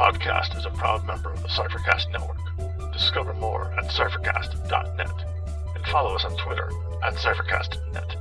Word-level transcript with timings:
podcast 0.00 0.56
is 0.56 0.64
a 0.64 0.70
proud 0.70 1.06
member 1.06 1.30
of 1.30 1.42
the 1.42 1.48
Cyphercast 1.48 2.10
Network. 2.10 2.38
Discover 2.90 3.34
more 3.34 3.70
at 3.78 3.84
cyphercast.net 3.90 5.24
and 5.76 5.86
follow 5.88 6.14
us 6.14 6.24
on 6.24 6.34
Twitter 6.38 6.70
at 7.04 7.12
cyphercastnet. 7.16 8.16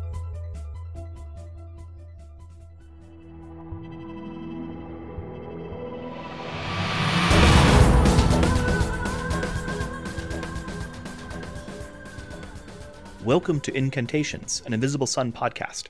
Welcome 13.23 13.59
to 13.61 13.75
Incantations, 13.75 14.63
an 14.65 14.73
Invisible 14.73 15.07
Sun 15.07 15.33
podcast. 15.33 15.87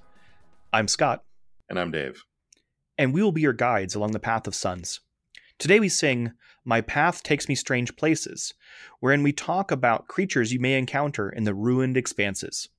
I'm 0.74 0.88
Scott, 0.88 1.24
And 1.70 1.80
I'm 1.80 1.92
Dave. 1.92 2.24
and 2.98 3.14
we 3.14 3.22
will 3.24 3.32
be 3.32 3.42
your 3.42 3.54
guides 3.54 3.96
along 3.96 4.12
the 4.12 4.20
path 4.20 4.48
of 4.48 4.56
suns. 4.56 5.00
Today 5.60 5.82
we 5.82 5.90
sing 5.90 6.32
My 6.64 6.80
Path 6.80 7.22
Takes 7.22 7.50
Me 7.50 7.54
Strange 7.54 7.98
Places, 7.98 8.54
wherein 9.02 9.24
we 9.24 9.34
talk 9.34 9.72
about 9.72 10.08
creatures 10.08 10.54
you 10.54 10.60
may 10.62 10.78
encounter 10.78 11.30
in 11.30 11.44
the 11.44 11.54
ruined 11.54 11.98
expanses. 11.98 12.70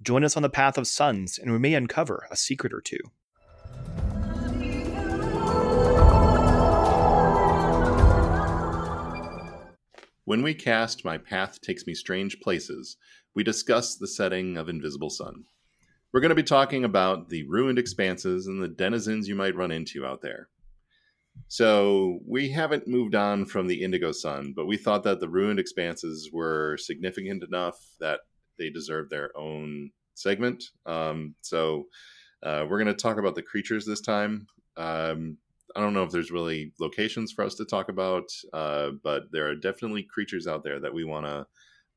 Join 0.00 0.22
us 0.22 0.36
on 0.36 0.44
the 0.44 0.48
path 0.48 0.78
of 0.78 0.86
suns, 0.86 1.38
and 1.38 1.50
we 1.50 1.58
may 1.58 1.74
uncover 1.74 2.28
a 2.30 2.36
secret 2.36 2.72
or 2.72 2.80
two. 2.80 3.00
When 10.24 10.42
we 10.42 10.54
cast 10.54 11.04
My 11.04 11.18
Path 11.18 11.60
Takes 11.62 11.84
Me 11.84 11.94
Strange 11.94 12.38
Places, 12.38 12.96
we 13.34 13.42
discuss 13.42 13.96
the 13.96 14.06
setting 14.06 14.56
of 14.56 14.68
Invisible 14.68 15.10
Sun. 15.10 15.46
We're 16.12 16.20
going 16.20 16.28
to 16.28 16.36
be 16.36 16.44
talking 16.44 16.84
about 16.84 17.28
the 17.28 17.42
ruined 17.48 17.80
expanses 17.80 18.46
and 18.46 18.62
the 18.62 18.68
denizens 18.68 19.26
you 19.26 19.34
might 19.34 19.56
run 19.56 19.72
into 19.72 20.06
out 20.06 20.20
there. 20.20 20.48
So, 21.48 22.20
we 22.26 22.48
haven't 22.50 22.88
moved 22.88 23.14
on 23.14 23.46
from 23.46 23.66
the 23.66 23.82
Indigo 23.82 24.12
Sun, 24.12 24.54
but 24.56 24.66
we 24.66 24.76
thought 24.76 25.04
that 25.04 25.20
the 25.20 25.28
ruined 25.28 25.60
expanses 25.60 26.30
were 26.32 26.76
significant 26.78 27.44
enough 27.44 27.76
that 28.00 28.20
they 28.58 28.70
deserve 28.70 29.10
their 29.10 29.36
own 29.36 29.90
segment. 30.14 30.64
Um, 30.86 31.34
so, 31.42 31.86
uh, 32.42 32.66
we're 32.68 32.82
going 32.82 32.94
to 32.94 33.02
talk 33.02 33.18
about 33.18 33.34
the 33.34 33.42
creatures 33.42 33.86
this 33.86 34.00
time. 34.00 34.46
Um, 34.76 35.38
I 35.76 35.80
don't 35.80 35.94
know 35.94 36.04
if 36.04 36.10
there's 36.10 36.30
really 36.30 36.72
locations 36.78 37.32
for 37.32 37.44
us 37.44 37.54
to 37.56 37.64
talk 37.64 37.88
about, 37.88 38.28
uh, 38.52 38.90
but 39.02 39.24
there 39.32 39.48
are 39.48 39.56
definitely 39.56 40.04
creatures 40.04 40.46
out 40.46 40.62
there 40.62 40.78
that 40.80 40.94
we 40.94 41.04
want 41.04 41.26
to 41.26 41.46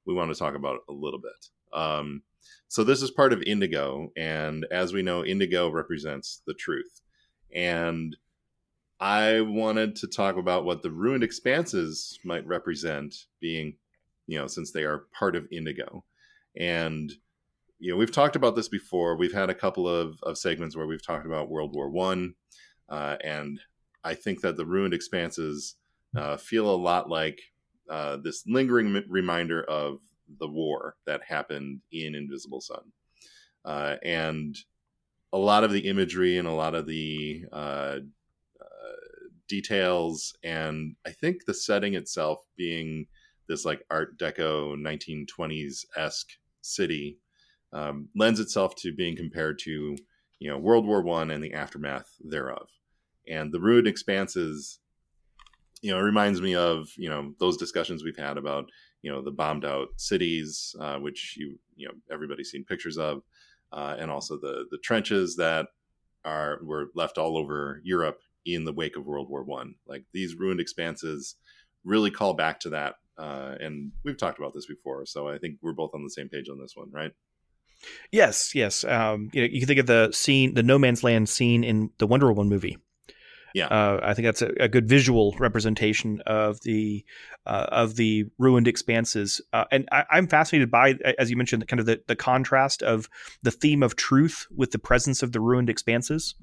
we 0.06 0.14
want 0.14 0.32
to 0.32 0.40
talk 0.40 0.56
about 0.56 0.80
a 0.90 0.94
little 0.94 1.20
bit. 1.20 1.48
Um, 1.78 2.24
so 2.70 2.84
this 2.84 3.02
is 3.02 3.12
part 3.12 3.34
of 3.34 3.44
Indigo, 3.44 4.10
and 4.16 4.66
as 4.72 4.94
we 4.94 5.02
know, 5.02 5.24
Indigo 5.24 5.70
represents 5.70 6.42
the 6.48 6.54
truth. 6.54 7.02
And 7.54 8.16
I 9.00 9.42
wanted 9.42 9.96
to 9.98 10.08
talk 10.08 10.38
about 10.38 10.66
what 10.66 10.82
the 10.82 10.92
ruined 10.92 11.24
expanses 11.24 12.20
might 12.24 12.46
represent, 12.48 13.16
being, 13.40 13.76
you 14.26 14.40
know, 14.40 14.48
since 14.48 14.72
they 14.72 14.84
are 14.84 15.06
part 15.18 15.36
of 15.36 15.48
Indigo. 15.52 16.04
And 16.60 17.12
you 17.80 17.92
know, 17.92 17.98
we've 17.98 18.12
talked 18.12 18.36
about 18.36 18.56
this 18.56 18.68
before. 18.68 19.16
We've 19.16 19.34
had 19.34 19.50
a 19.50 19.56
couple 19.56 19.88
of, 19.88 20.18
of 20.24 20.38
segments 20.38 20.76
where 20.76 20.88
we've 20.88 21.06
talked 21.06 21.26
about 21.26 21.50
World 21.50 21.76
War 21.76 21.90
One. 21.90 22.34
Uh, 22.90 23.18
and 23.24 23.60
I 24.04 24.16
think 24.16 24.42
that 24.42 24.58
the 24.58 24.66
ruined 24.66 24.94
expanses 24.94 25.76
uh, 26.16 26.38
feel 26.38 26.70
a 26.70 26.76
lot 26.76 27.10
like 27.10 27.40
uh, 27.90 28.18
this 28.18 28.44
lingering 28.48 28.96
m- 28.96 29.06
reminder 29.08 29.64
of 29.64 30.00
the 30.40 30.48
war 30.48 30.96
that 31.06 31.22
happened 31.24 31.82
in 31.92 32.16
Invisible 32.16 32.62
Sun. 32.62 32.92
Uh, 33.64 33.98
and 34.04 34.58
a 35.34 35.38
lot 35.38 35.64
of 35.64 35.72
the 35.72 35.88
imagery 35.88 36.38
and 36.38 36.48
a 36.48 36.54
lot 36.54 36.74
of 36.74 36.88
the 36.88 37.44
uh, 37.52 37.98
details, 39.48 40.36
and 40.44 40.96
I 41.06 41.12
think 41.12 41.46
the 41.46 41.54
setting 41.54 41.94
itself 41.96 42.40
being 42.56 43.08
this 43.48 43.66
like 43.66 43.84
Art 43.90 44.18
Deco 44.18 44.76
1920s 44.76 45.86
esque 45.96 46.32
city 46.62 47.18
um, 47.74 48.10
lends 48.16 48.40
itself 48.40 48.76
to 48.76 48.94
being 48.94 49.16
compared 49.16 49.60
to 49.60 49.96
you 50.40 50.50
know 50.50 50.58
World 50.58 50.86
War 50.86 51.02
One 51.02 51.32
and 51.32 51.44
the 51.44 51.54
aftermath 51.54 52.16
thereof. 52.20 52.68
And 53.30 53.52
the 53.52 53.60
ruined 53.60 53.88
expanses 53.88 54.80
you 55.82 55.92
know 55.92 56.00
reminds 56.00 56.42
me 56.42 56.56
of 56.56 56.90
you 56.98 57.10
know 57.10 57.34
those 57.40 57.58
discussions 57.58 58.04
we've 58.04 58.18
had 58.18 58.38
about 58.38 58.70
you 59.02 59.12
know 59.12 59.22
the 59.22 59.32
bombed 59.32 59.66
out 59.66 59.90
cities 59.98 60.76
uh, 60.82 60.98
which 60.98 61.36
you 61.38 61.58
you 61.76 61.88
know 61.88 61.94
everybody's 62.12 62.50
seen 62.50 62.66
pictures 62.66 62.98
of 62.98 63.22
uh, 63.72 63.96
and 64.00 64.10
also 64.10 64.38
the 64.38 64.66
the 64.72 64.78
trenches 64.80 65.36
that 65.36 65.68
are 66.26 66.60
were 66.64 66.88
left 66.96 67.18
all 67.18 67.38
over 67.38 67.82
Europe 67.84 68.20
in 68.48 68.66
the 68.66 68.74
wake 68.74 68.96
of 68.96 69.06
World 69.06 69.30
War 69.30 69.44
One 69.44 69.76
like 69.86 70.04
these 70.14 70.36
ruined 70.36 70.60
expanses 70.60 71.36
really 71.84 72.12
call 72.12 72.34
back 72.34 72.60
to 72.62 72.70
that 72.70 72.96
uh, 73.18 73.56
and 73.60 73.92
we've 74.04 74.18
talked 74.18 74.40
about 74.40 74.54
this 74.54 74.66
before 74.66 75.06
so 75.06 75.28
I 75.28 75.38
think 75.38 75.58
we're 75.62 75.74
both 75.74 75.92
on 75.94 76.04
the 76.04 76.10
same 76.10 76.30
page 76.30 76.50
on 76.50 76.60
this 76.60 76.76
one 76.76 76.92
right 76.92 77.12
Yes, 78.12 78.56
yes. 78.56 78.84
Um, 78.84 79.30
you 79.34 79.42
know, 79.42 79.48
you 79.52 79.60
can 79.60 79.68
think 79.68 79.80
of 79.80 79.86
the 79.86 80.12
scene, 80.12 80.56
the 80.56 80.64
No 80.64 80.80
Man's 80.80 81.04
Land 81.04 81.30
scene 81.30 81.64
in 81.64 81.92
the 82.00 82.08
Wonder 82.08 82.32
Woman 82.32 82.50
movie. 82.50 82.78
Yeah. 83.54 83.68
uh, 83.68 84.00
I 84.04 84.14
think 84.14 84.26
that's 84.26 84.42
a, 84.42 84.52
a 84.60 84.68
good 84.68 84.88
visual 84.88 85.36
representation 85.40 86.22
of 86.28 86.62
the 86.62 87.04
uh, 87.46 87.66
of 87.70 87.96
the 87.96 88.26
ruined 88.38 88.68
expanses. 88.68 89.42
Uh, 89.52 89.66
and 89.72 89.88
I, 89.92 90.04
I'm 90.12 90.28
fascinated 90.28 90.70
by, 90.70 90.96
as 91.18 91.32
you 91.32 91.38
mentioned, 91.38 91.64
the 91.64 91.66
kind 91.66 91.80
of 91.80 91.86
the, 91.86 92.02
the 92.08 92.16
contrast 92.16 92.84
of 92.84 93.10
the 93.42 93.52
theme 93.52 93.82
of 93.82 93.96
truth 93.96 94.46
with 94.56 94.72
the 94.72 94.80
presence 94.80 95.24
of 95.24 95.32
the 95.32 95.40
ruined 95.40 95.70
expanses, 95.70 96.36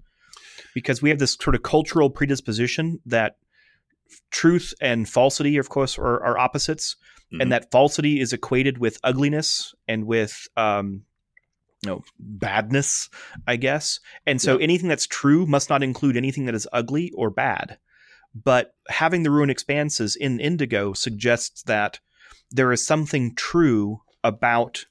because 0.74 1.02
we 1.02 1.08
have 1.10 1.18
this 1.18 1.34
sort 1.40 1.54
of 1.56 1.62
cultural 1.62 2.10
predisposition 2.10 3.00
that 3.06 3.36
truth 4.30 4.74
and 4.80 5.08
falsity, 5.08 5.56
of 5.56 5.68
course, 5.68 5.98
are, 5.98 6.22
are 6.22 6.38
opposites, 6.38 6.96
Mhm. 7.32 7.42
and 7.42 7.52
that 7.52 7.70
falsity 7.70 8.20
is 8.20 8.32
equated 8.32 8.78
with 8.78 8.98
ugliness 9.02 9.74
and 9.88 10.06
with 10.06 10.46
um, 10.56 11.04
you 11.82 11.90
know 11.90 12.02
badness 12.18 13.10
i 13.46 13.56
guess 13.56 14.00
and 14.26 14.40
so 14.40 14.56
Yeah. 14.56 14.62
anything 14.64 14.88
that's 14.88 15.06
true 15.06 15.44
must 15.46 15.68
not 15.68 15.82
include 15.82 16.16
anything 16.16 16.46
that 16.46 16.54
is 16.54 16.66
ugly 16.72 17.10
or 17.14 17.28
bad 17.30 17.76
but 18.34 18.74
having 18.88 19.22
the 19.22 19.30
ruined 19.30 19.50
expanses 19.50 20.16
in 20.16 20.40
indigo 20.40 20.94
suggests 20.94 21.62
that 21.64 22.00
there 22.50 22.72
is 22.72 22.86
something 22.86 23.34
true 23.34 24.00
about 24.22 24.86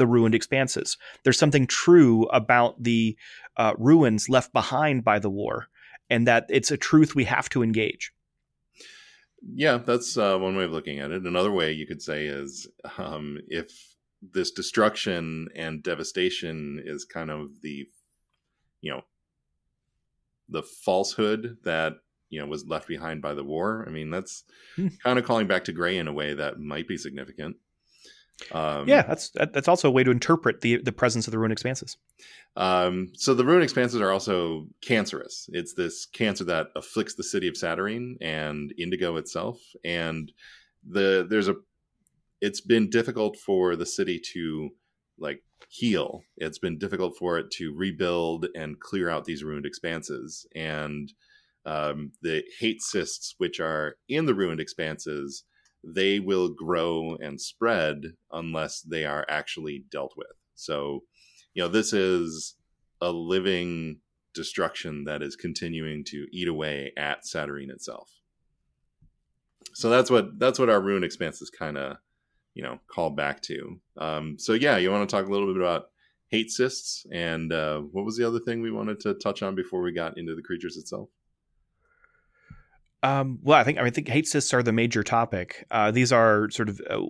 the 0.00 0.08
ruined 0.08 0.34
expanses 0.34 0.98
there's 1.24 1.38
something 1.38 1.68
true 1.68 2.24
about 2.40 2.82
the 2.82 3.16
uh, 3.58 3.74
ruins 3.78 4.28
left 4.28 4.52
behind 4.52 5.04
by 5.04 5.20
the 5.20 5.30
war 5.30 5.68
and 6.10 6.26
that 6.26 6.46
it's 6.50 6.72
a 6.72 6.76
truth 6.76 7.14
we 7.14 7.24
have 7.24 7.48
to 7.48 7.62
engage 7.62 8.12
Yeah, 9.42 9.78
that's 9.78 10.16
uh, 10.18 10.38
one 10.38 10.56
way 10.56 10.64
of 10.64 10.72
looking 10.72 10.98
at 10.98 11.10
it. 11.12 11.24
Another 11.26 11.50
way 11.50 11.72
you 11.72 11.86
could 11.86 12.02
say 12.02 12.26
is 12.26 12.68
um, 12.98 13.38
if 13.48 13.94
this 14.20 14.50
destruction 14.50 15.48
and 15.54 15.82
devastation 15.82 16.82
is 16.84 17.06
kind 17.06 17.30
of 17.30 17.62
the, 17.62 17.88
you 18.82 18.92
know, 18.92 19.02
the 20.48 20.62
falsehood 20.62 21.58
that 21.64 21.94
you 22.28 22.40
know 22.40 22.46
was 22.46 22.66
left 22.66 22.88
behind 22.88 23.22
by 23.22 23.34
the 23.34 23.44
war. 23.44 23.84
I 23.86 23.90
mean, 23.90 24.10
that's 24.10 24.44
Hmm. 24.76 24.88
kind 25.02 25.18
of 25.18 25.24
calling 25.24 25.46
back 25.46 25.64
to 25.64 25.72
Gray 25.72 25.96
in 25.98 26.08
a 26.08 26.12
way 26.12 26.34
that 26.34 26.58
might 26.60 26.88
be 26.88 26.96
significant. 26.98 27.56
Um, 28.52 28.88
yeah 28.88 29.02
that's 29.02 29.30
that, 29.30 29.52
that's 29.52 29.68
also 29.68 29.88
a 29.88 29.90
way 29.90 30.04
to 30.04 30.10
interpret 30.10 30.60
the 30.60 30.78
the 30.78 30.92
presence 30.92 31.26
of 31.26 31.32
the 31.32 31.38
ruined 31.38 31.52
expanses 31.52 31.96
Um, 32.56 33.12
so 33.14 33.34
the 33.34 33.44
ruin 33.44 33.62
expanses 33.62 34.00
are 34.00 34.10
also 34.10 34.66
cancerous. 34.82 35.48
It's 35.52 35.74
this 35.74 36.06
cancer 36.06 36.44
that 36.44 36.68
afflicts 36.74 37.14
the 37.14 37.22
city 37.22 37.46
of 37.46 37.56
Satyrine 37.56 38.16
and 38.20 38.74
Indigo 38.76 39.16
itself, 39.16 39.60
and 39.84 40.32
the 40.86 41.26
there's 41.28 41.48
a. 41.48 41.54
It's 42.40 42.60
been 42.60 42.90
difficult 42.90 43.36
for 43.36 43.76
the 43.76 43.86
city 43.86 44.20
to 44.32 44.70
like 45.18 45.42
heal. 45.68 46.22
It's 46.38 46.58
been 46.58 46.78
difficult 46.78 47.16
for 47.18 47.38
it 47.38 47.50
to 47.52 47.72
rebuild 47.74 48.46
and 48.54 48.80
clear 48.80 49.08
out 49.08 49.26
these 49.26 49.44
ruined 49.44 49.66
expanses, 49.66 50.46
and 50.56 51.12
um, 51.66 52.12
the 52.22 52.42
hate 52.58 52.82
cysts 52.82 53.34
which 53.38 53.60
are 53.60 53.96
in 54.08 54.26
the 54.26 54.34
ruined 54.34 54.60
expanses 54.60 55.44
they 55.82 56.20
will 56.20 56.48
grow 56.48 57.16
and 57.16 57.40
spread 57.40 58.14
unless 58.32 58.80
they 58.82 59.04
are 59.04 59.24
actually 59.28 59.84
dealt 59.90 60.14
with. 60.16 60.36
So 60.54 61.04
you 61.54 61.62
know 61.62 61.68
this 61.68 61.92
is 61.92 62.56
a 63.00 63.10
living 63.10 64.00
destruction 64.34 65.04
that 65.04 65.22
is 65.22 65.36
continuing 65.36 66.04
to 66.04 66.26
eat 66.32 66.48
away 66.48 66.92
at 66.96 67.26
Satyrine 67.26 67.70
itself. 67.70 68.10
So 69.72 69.88
that's 69.90 70.10
what 70.10 70.38
that's 70.38 70.58
what 70.58 70.70
our 70.70 70.80
rune 70.80 71.04
expanse 71.04 71.40
is 71.42 71.50
kind 71.50 71.78
of 71.78 71.96
you 72.54 72.62
know 72.62 72.78
called 72.88 73.16
back 73.16 73.40
to. 73.42 73.80
Um, 73.96 74.38
so 74.38 74.52
yeah, 74.52 74.76
you 74.76 74.90
want 74.90 75.08
to 75.08 75.14
talk 75.14 75.26
a 75.26 75.32
little 75.32 75.52
bit 75.52 75.60
about 75.60 75.86
hate 76.28 76.50
cysts 76.50 77.06
and 77.10 77.52
uh, 77.52 77.80
what 77.80 78.04
was 78.04 78.16
the 78.16 78.26
other 78.26 78.38
thing 78.38 78.60
we 78.60 78.70
wanted 78.70 79.00
to 79.00 79.14
touch 79.14 79.42
on 79.42 79.54
before 79.54 79.82
we 79.82 79.92
got 79.92 80.16
into 80.16 80.34
the 80.34 80.42
creatures 80.42 80.76
itself? 80.76 81.08
Um, 83.02 83.38
well, 83.42 83.58
I 83.58 83.64
think 83.64 83.78
I, 83.78 83.82
mean, 83.82 83.88
I 83.88 83.90
think 83.90 84.08
hate 84.08 84.26
cysts 84.26 84.52
are 84.52 84.62
the 84.62 84.72
major 84.72 85.02
topic. 85.02 85.66
Uh, 85.70 85.90
these 85.90 86.12
are 86.12 86.50
sort 86.50 86.68
of 86.68 86.80
uh, 86.88 87.00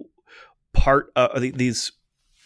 part 0.72 1.12
of 1.16 1.40
the, 1.40 1.50
these 1.50 1.92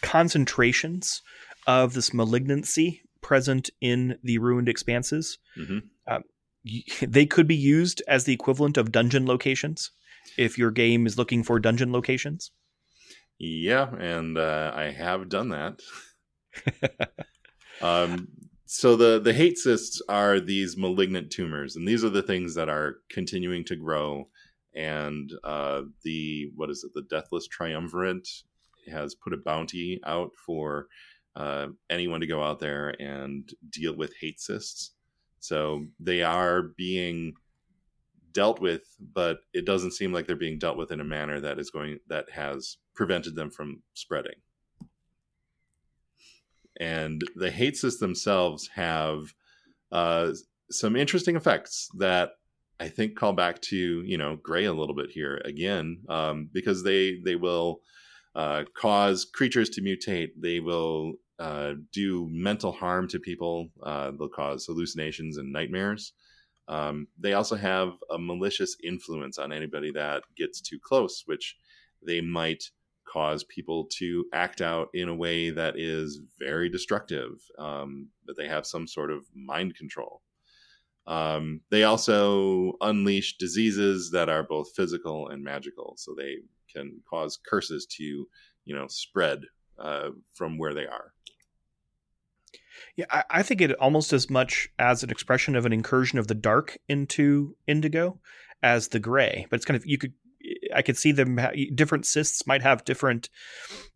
concentrations 0.03 1.23
of 1.67 1.95
this 1.95 2.15
malignancy 2.15 3.03
present 3.21 3.71
in 3.81 4.19
the 4.23 4.39
ruined 4.39 4.69
expanses. 4.69 5.39
Mhm. 5.59 5.83
Um, 6.07 6.23
they 7.03 7.27
could 7.27 7.47
be 7.47 7.57
used 7.57 8.03
as 8.09 8.25
the 8.25 8.33
equivalent 8.33 8.77
of 8.77 8.93
dungeon 8.93 9.27
locations 9.27 9.91
if 10.39 10.57
your 10.57 10.71
game 10.71 11.07
is 11.07 11.19
looking 11.19 11.43
for 11.43 11.59
dungeon 11.61 11.93
locations. 11.93 12.51
Yeah, 13.39 13.95
and 13.97 14.39
uh, 14.39 14.73
I 14.75 14.85
have 14.85 15.29
done 15.29 15.51
that. 15.51 15.81
um, 17.83 18.29
so 18.75 18.97
the 18.97 19.21
the 19.21 19.33
hate 19.33 19.57
cysts 19.57 20.03
are 20.09 20.41
these 20.41 20.77
malignant 20.77 21.31
tumors, 21.31 21.77
and 21.77 21.87
these 21.87 22.03
are 22.03 22.11
the 22.11 22.25
things 22.25 22.57
that 22.57 22.69
are 22.69 22.97
continuing 23.09 23.65
to 23.67 23.77
grow. 23.77 24.29
And 24.75 25.33
uh, 25.45 25.83
the 26.03 26.51
what 26.57 26.71
is 26.71 26.83
it? 26.83 26.93
The 26.93 27.03
Deathless 27.03 27.47
Triumvirate 27.47 28.29
has 28.91 29.15
put 29.15 29.33
a 29.33 29.37
bounty 29.37 30.01
out 30.05 30.33
for 30.45 30.89
uh, 31.37 31.69
anyone 31.89 32.19
to 32.19 32.27
go 32.27 32.43
out 32.43 32.59
there 32.59 33.01
and 33.01 33.49
deal 33.71 33.95
with 33.95 34.13
hate 34.21 34.41
cysts. 34.41 34.91
So 35.39 35.87
they 36.01 36.25
are 36.25 36.63
being 36.77 37.35
dealt 38.33 38.61
with, 38.61 38.83
but 38.99 39.39
it 39.53 39.67
doesn't 39.67 39.93
seem 39.93 40.13
like 40.13 40.27
they're 40.27 40.35
being 40.35 40.59
dealt 40.59 40.77
with 40.77 40.91
in 40.91 40.99
a 40.99 41.05
manner 41.05 41.39
that 41.39 41.61
is 41.61 41.71
going 41.71 42.01
that 42.09 42.29
has 42.31 42.79
prevented 42.97 43.37
them 43.37 43.53
from 43.53 43.85
spreading. 43.95 44.35
And 46.81 47.23
the 47.37 47.51
hate 47.51 47.77
cysts 47.77 48.01
themselves 48.01 48.69
have 48.75 49.35
uh, 49.93 50.33
some 50.71 50.97
interesting 50.97 51.37
effects 51.37 51.89
that 51.99 52.31
I 52.81 52.89
think 52.89 53.17
call 53.17 53.33
back 53.33 53.61
to 53.63 53.77
you 53.77 54.19
know 54.19 54.37
Gray 54.43 54.65
a 54.65 54.73
little 54.73 54.95
bit 54.95 55.11
here 55.11 55.41
again 55.45 56.03
um, 56.09 56.51
because 56.53 56.83
they 56.83 57.21
they 57.25 57.37
will 57.37 57.81
uh, 58.35 58.65
cause 58.77 59.25
creatures 59.25 59.71
to 59.71 59.83
mutate. 59.83 60.31
They 60.37 60.61
will 60.61 61.15
uh, 61.39 61.75
do 61.93 62.29
mental 62.31 62.73
harm 62.73 63.09
to 63.09 63.19
people. 63.19 63.69
Uh, 63.83 64.13
they'll 64.19 64.29
cause 64.29 64.67
hallucinations 64.67 65.37
and 65.37 65.53
nightmares. 65.53 66.13
Um, 66.67 67.09
they 67.19 67.35
also 67.35 67.57
have 67.57 67.93
a 68.11 68.19
malicious 68.19 68.77
influence 68.83 69.39
on 69.39 69.53
anybody 69.53 69.93
that 69.93 70.23
gets 70.37 70.61
too 70.61 70.79
close, 70.83 71.23
which 71.27 71.57
they 72.05 72.21
might 72.21 72.65
cause 73.15 73.45
people 73.45 73.87
to 73.99 74.27
act 74.35 74.61
out 74.61 74.89
in 74.93 75.09
a 75.09 75.15
way 75.15 75.51
that 75.51 75.79
is 75.79 76.21
very 76.39 76.69
destructive. 76.69 77.41
Um, 77.59 78.09
that 78.27 78.37
they 78.37 78.49
have 78.49 78.67
some 78.67 78.87
sort 78.87 79.13
of 79.13 79.25
mind 79.35 79.77
control. 79.77 80.21
Um, 81.07 81.61
they 81.71 81.85
also 81.85 82.73
unleash 82.81 83.37
diseases 83.37 84.11
that 84.13 84.29
are 84.29 84.43
both 84.43 84.75
physical 84.75 85.29
and 85.29 85.45
magical, 85.45 85.95
so 85.97 86.15
they 86.15 86.39
can 86.73 87.01
cause 87.09 87.39
curses 87.49 87.87
to 87.87 88.27
you 88.65 88.75
know 88.75 88.87
spread 88.89 89.43
uh, 89.79 90.11
from 90.33 90.59
where 90.59 90.75
they 90.75 90.87
are. 90.87 91.13
Yeah, 92.97 93.07
I, 93.11 93.25
I, 93.31 93.43
think 93.43 93.61
it 93.61 93.73
almost 93.75 94.13
as 94.13 94.31
much 94.31 94.69
as 94.79 95.03
an 95.03 95.11
expression 95.11 95.57
of 95.57 95.67
an 95.67 95.73
incursion 95.73 96.19
of 96.19 96.27
the 96.27 96.35
dark 96.35 96.79
into 96.89 97.57
indigo 97.67 98.19
as 98.63 98.89
the 98.89 98.99
gray. 98.99 99.47
But 99.51 99.57
it's 99.57 99.65
kind 99.65 99.77
of 99.77 99.87
you 99.87 99.99
could 99.99 100.15
I 100.75 100.83
could 100.83 100.97
see 100.97 101.13
them 101.13 101.39
ha- 101.39 101.53
different 101.75 102.07
cysts 102.07 102.47
might 102.47 102.63
have 102.63 102.85
different 102.85 103.31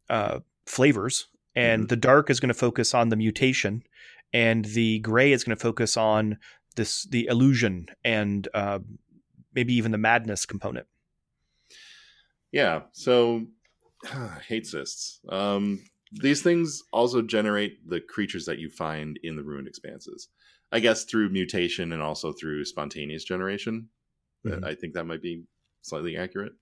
uh, 0.08 0.40
flavors, 0.66 1.26
and 1.54 1.82
mm-hmm. 1.82 1.88
the 1.88 1.96
dark 1.96 2.30
is 2.30 2.40
going 2.40 2.48
to 2.48 2.54
focus 2.54 2.94
on 2.94 3.08
the 3.08 3.16
mutation, 3.16 3.82
and 4.32 4.64
the 4.64 5.00
gray 5.00 5.32
is 5.32 5.44
going 5.44 5.56
to 5.56 5.62
focus 5.62 5.96
on 5.96 6.38
this 6.76 7.04
the 7.04 7.26
illusion 7.26 7.88
and 8.04 8.48
uh, 8.54 8.78
maybe 9.54 9.75
even 9.75 9.92
the 9.92 9.98
madness 9.98 10.46
component. 10.46 10.86
Yeah. 12.52 12.82
So 12.92 13.46
hate 14.48 14.66
cysts. 14.66 15.20
Um, 15.28 15.80
these 16.12 16.42
things 16.42 16.82
also 16.92 17.20
generate 17.20 17.86
the 17.86 18.00
creatures 18.00 18.46
that 18.46 18.58
you 18.58 18.70
find 18.70 19.19
in 19.22 19.36
the 19.36 19.42
ruined 19.42 19.69
expanses. 19.69 20.28
I 20.70 20.80
guess 20.80 21.04
through 21.04 21.30
mutation 21.30 21.92
and 21.92 22.02
also 22.02 22.32
through 22.32 22.64
spontaneous 22.64 23.25
generation. 23.25 23.88
Mm-hmm. 24.46 24.64
I 24.64 24.75
think 24.75 24.94
that 24.94 25.04
might 25.04 25.22
be 25.22 25.44
slightly 25.82 26.16
accurate. 26.16 26.52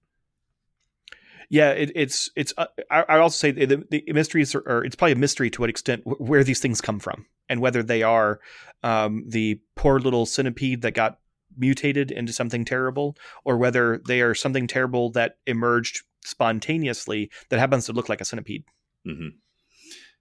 Yeah, 1.49 1.71
it, 1.71 1.93
it's 1.95 2.31
it's. 2.37 2.53
Uh, 2.57 2.67
I, 2.91 3.05
I 3.09 3.19
also 3.19 3.37
say 3.37 3.51
the, 3.53 3.85
the 3.91 4.05
mysteries 4.09 4.55
are, 4.55 4.63
or 4.67 4.85
it's 4.85 4.97
probably 4.97 5.13
a 5.13 5.17
mystery 5.17 5.51
to 5.51 5.61
what 5.61 5.71
extent 5.71 6.03
where 6.05 6.45
these 6.45 6.61
things 6.61 6.81
come 6.81 6.99
from 6.99 7.27
and 7.49 7.61
whether 7.61 7.83
they 7.83 8.03
are 8.03 8.41
um, 8.83 9.25
the 9.29 9.61
poor 9.75 9.99
little 10.01 10.27
centipede 10.27 10.83
that 10.83 10.93
got 10.93 11.19
mutated 11.57 12.11
into 12.11 12.33
something 12.33 12.65
terrible, 12.65 13.17
or 13.45 13.57
whether 13.57 14.01
they 14.07 14.21
are 14.21 14.35
something 14.35 14.67
terrible 14.67 15.11
that 15.11 15.37
emerged 15.47 16.03
spontaneously 16.25 17.31
that 17.51 17.59
happens 17.59 17.87
to 17.87 17.93
look 17.93 18.09
like 18.09 18.21
a 18.21 18.25
centipede. 18.25 18.65
Mm-hmm. 19.07 19.29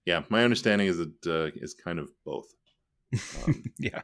Yeah, 0.06 0.24
my 0.30 0.44
understanding 0.44 0.88
is 0.88 0.98
that 0.98 1.28
uh, 1.28 1.52
is 1.56 1.74
kind 1.74 2.00
of 2.00 2.10
both. 2.24 2.46
Um, 3.46 3.64
yeah, 3.80 4.02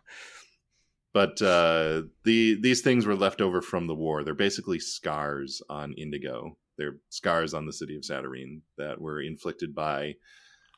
but 1.13 1.41
uh, 1.41 2.03
the 2.23 2.59
these 2.59 2.81
things 2.81 3.05
were 3.05 3.15
left 3.15 3.41
over 3.41 3.61
from 3.61 3.87
the 3.87 3.95
war. 3.95 4.23
They're 4.23 4.33
basically 4.33 4.79
scars 4.79 5.61
on 5.69 5.93
Indigo. 5.93 6.57
They're 6.77 6.97
scars 7.09 7.53
on 7.53 7.65
the 7.65 7.73
city 7.73 7.95
of 7.95 8.05
Satyrine 8.05 8.61
that 8.77 8.99
were 8.99 9.21
inflicted 9.21 9.75
by 9.75 10.15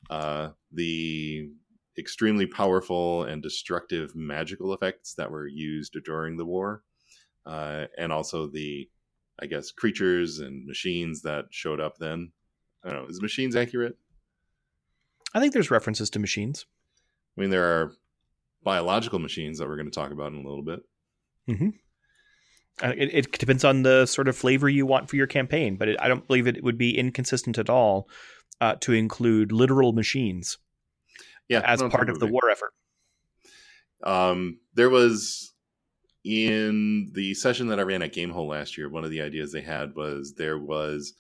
uh, 0.10 0.50
the 0.72 1.50
extremely 1.98 2.45
powerful 2.45 3.24
and 3.24 3.42
destructive 3.42 4.16
magical 4.16 4.74
effects 4.74 5.13
that 5.16 5.31
were 5.31 5.48
used 5.48 5.95
during 6.04 6.38
the 6.38 6.45
war, 6.45 6.84
uh, 7.45 7.86
and 7.98 8.12
also 8.12 8.48
the, 8.48 8.90
I 9.42 9.45
guess, 9.45 9.72
creatures 9.72 10.40
and 10.40 10.66
machines 10.66 11.22
that 11.22 11.45
showed 11.51 11.80
up 11.80 11.98
then. 11.98 12.31
I 12.84 12.89
don't 12.89 13.04
know. 13.04 13.10
Is 13.10 13.22
machines 13.22 13.56
accurate? 13.56 13.98
I 15.34 15.39
think 15.39 15.54
there's 15.54 15.72
references 15.72 16.10
to 16.12 16.19
machines. 16.19 16.66
I 17.38 17.42
mean, 17.42 17.50
there 17.50 17.66
are 17.66 17.94
biological 18.63 19.19
machines 19.19 19.60
that 19.60 19.68
we're 19.68 19.78
going 19.78 19.89
to 19.89 19.92
talk 19.92 20.12
about 20.12 20.31
in 20.31 20.39
a 20.39 20.48
little 20.48 20.63
bit. 20.63 20.81
Mm-hmm. 21.50 21.69
Uh, 22.81 22.94
it, 22.98 23.14
it, 23.14 23.31
depends 23.38 23.64
on 23.64 23.84
the 23.84 24.06
sort 24.08 24.28
of 24.28 24.36
flavor 24.36 24.68
you 24.68 24.86
want 24.86 25.08
for 25.10 25.16
your 25.16 25.28
campaign, 25.28 25.75
but 25.75 25.90
it, 25.90 25.98
I 26.02 26.08
don't 26.08 26.25
believe 26.25 26.48
it 26.48 26.64
would 26.64 26.78
be 26.78 26.98
inconsistent 26.98 27.60
at 27.60 27.70
all 27.70 28.10
uh, 28.62 28.75
to 28.81 28.94
include 28.94 29.52
literal 29.52 29.94
machines 29.94 30.58
yeah, 31.50 31.62
as 31.66 31.84
part 31.84 32.10
of 32.10 32.20
the 32.20 32.28
war 32.28 32.50
effort. 32.50 32.74
Um, 34.04 34.60
there 34.74 34.90
was 34.90 35.54
in 36.24 37.12
the 37.14 37.34
session 37.34 37.68
that 37.68 37.80
I 37.80 37.84
ran 37.84 38.02
at 38.02 38.14
Gamehole 38.14 38.48
last 38.48 38.78
year. 38.78 38.90
One 38.90 39.04
of 39.04 39.12
the 39.12 39.22
ideas 39.22 39.52
they 39.52 39.62
had 39.62 39.96
was 39.96 40.34
there 40.34 40.58
was 40.58 41.14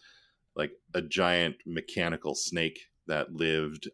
like 0.55 0.71
a 0.93 1.01
giant 1.01 1.57
mechanical 1.65 2.35
snake 2.35 2.79
that 3.07 3.33
lived 3.33 3.89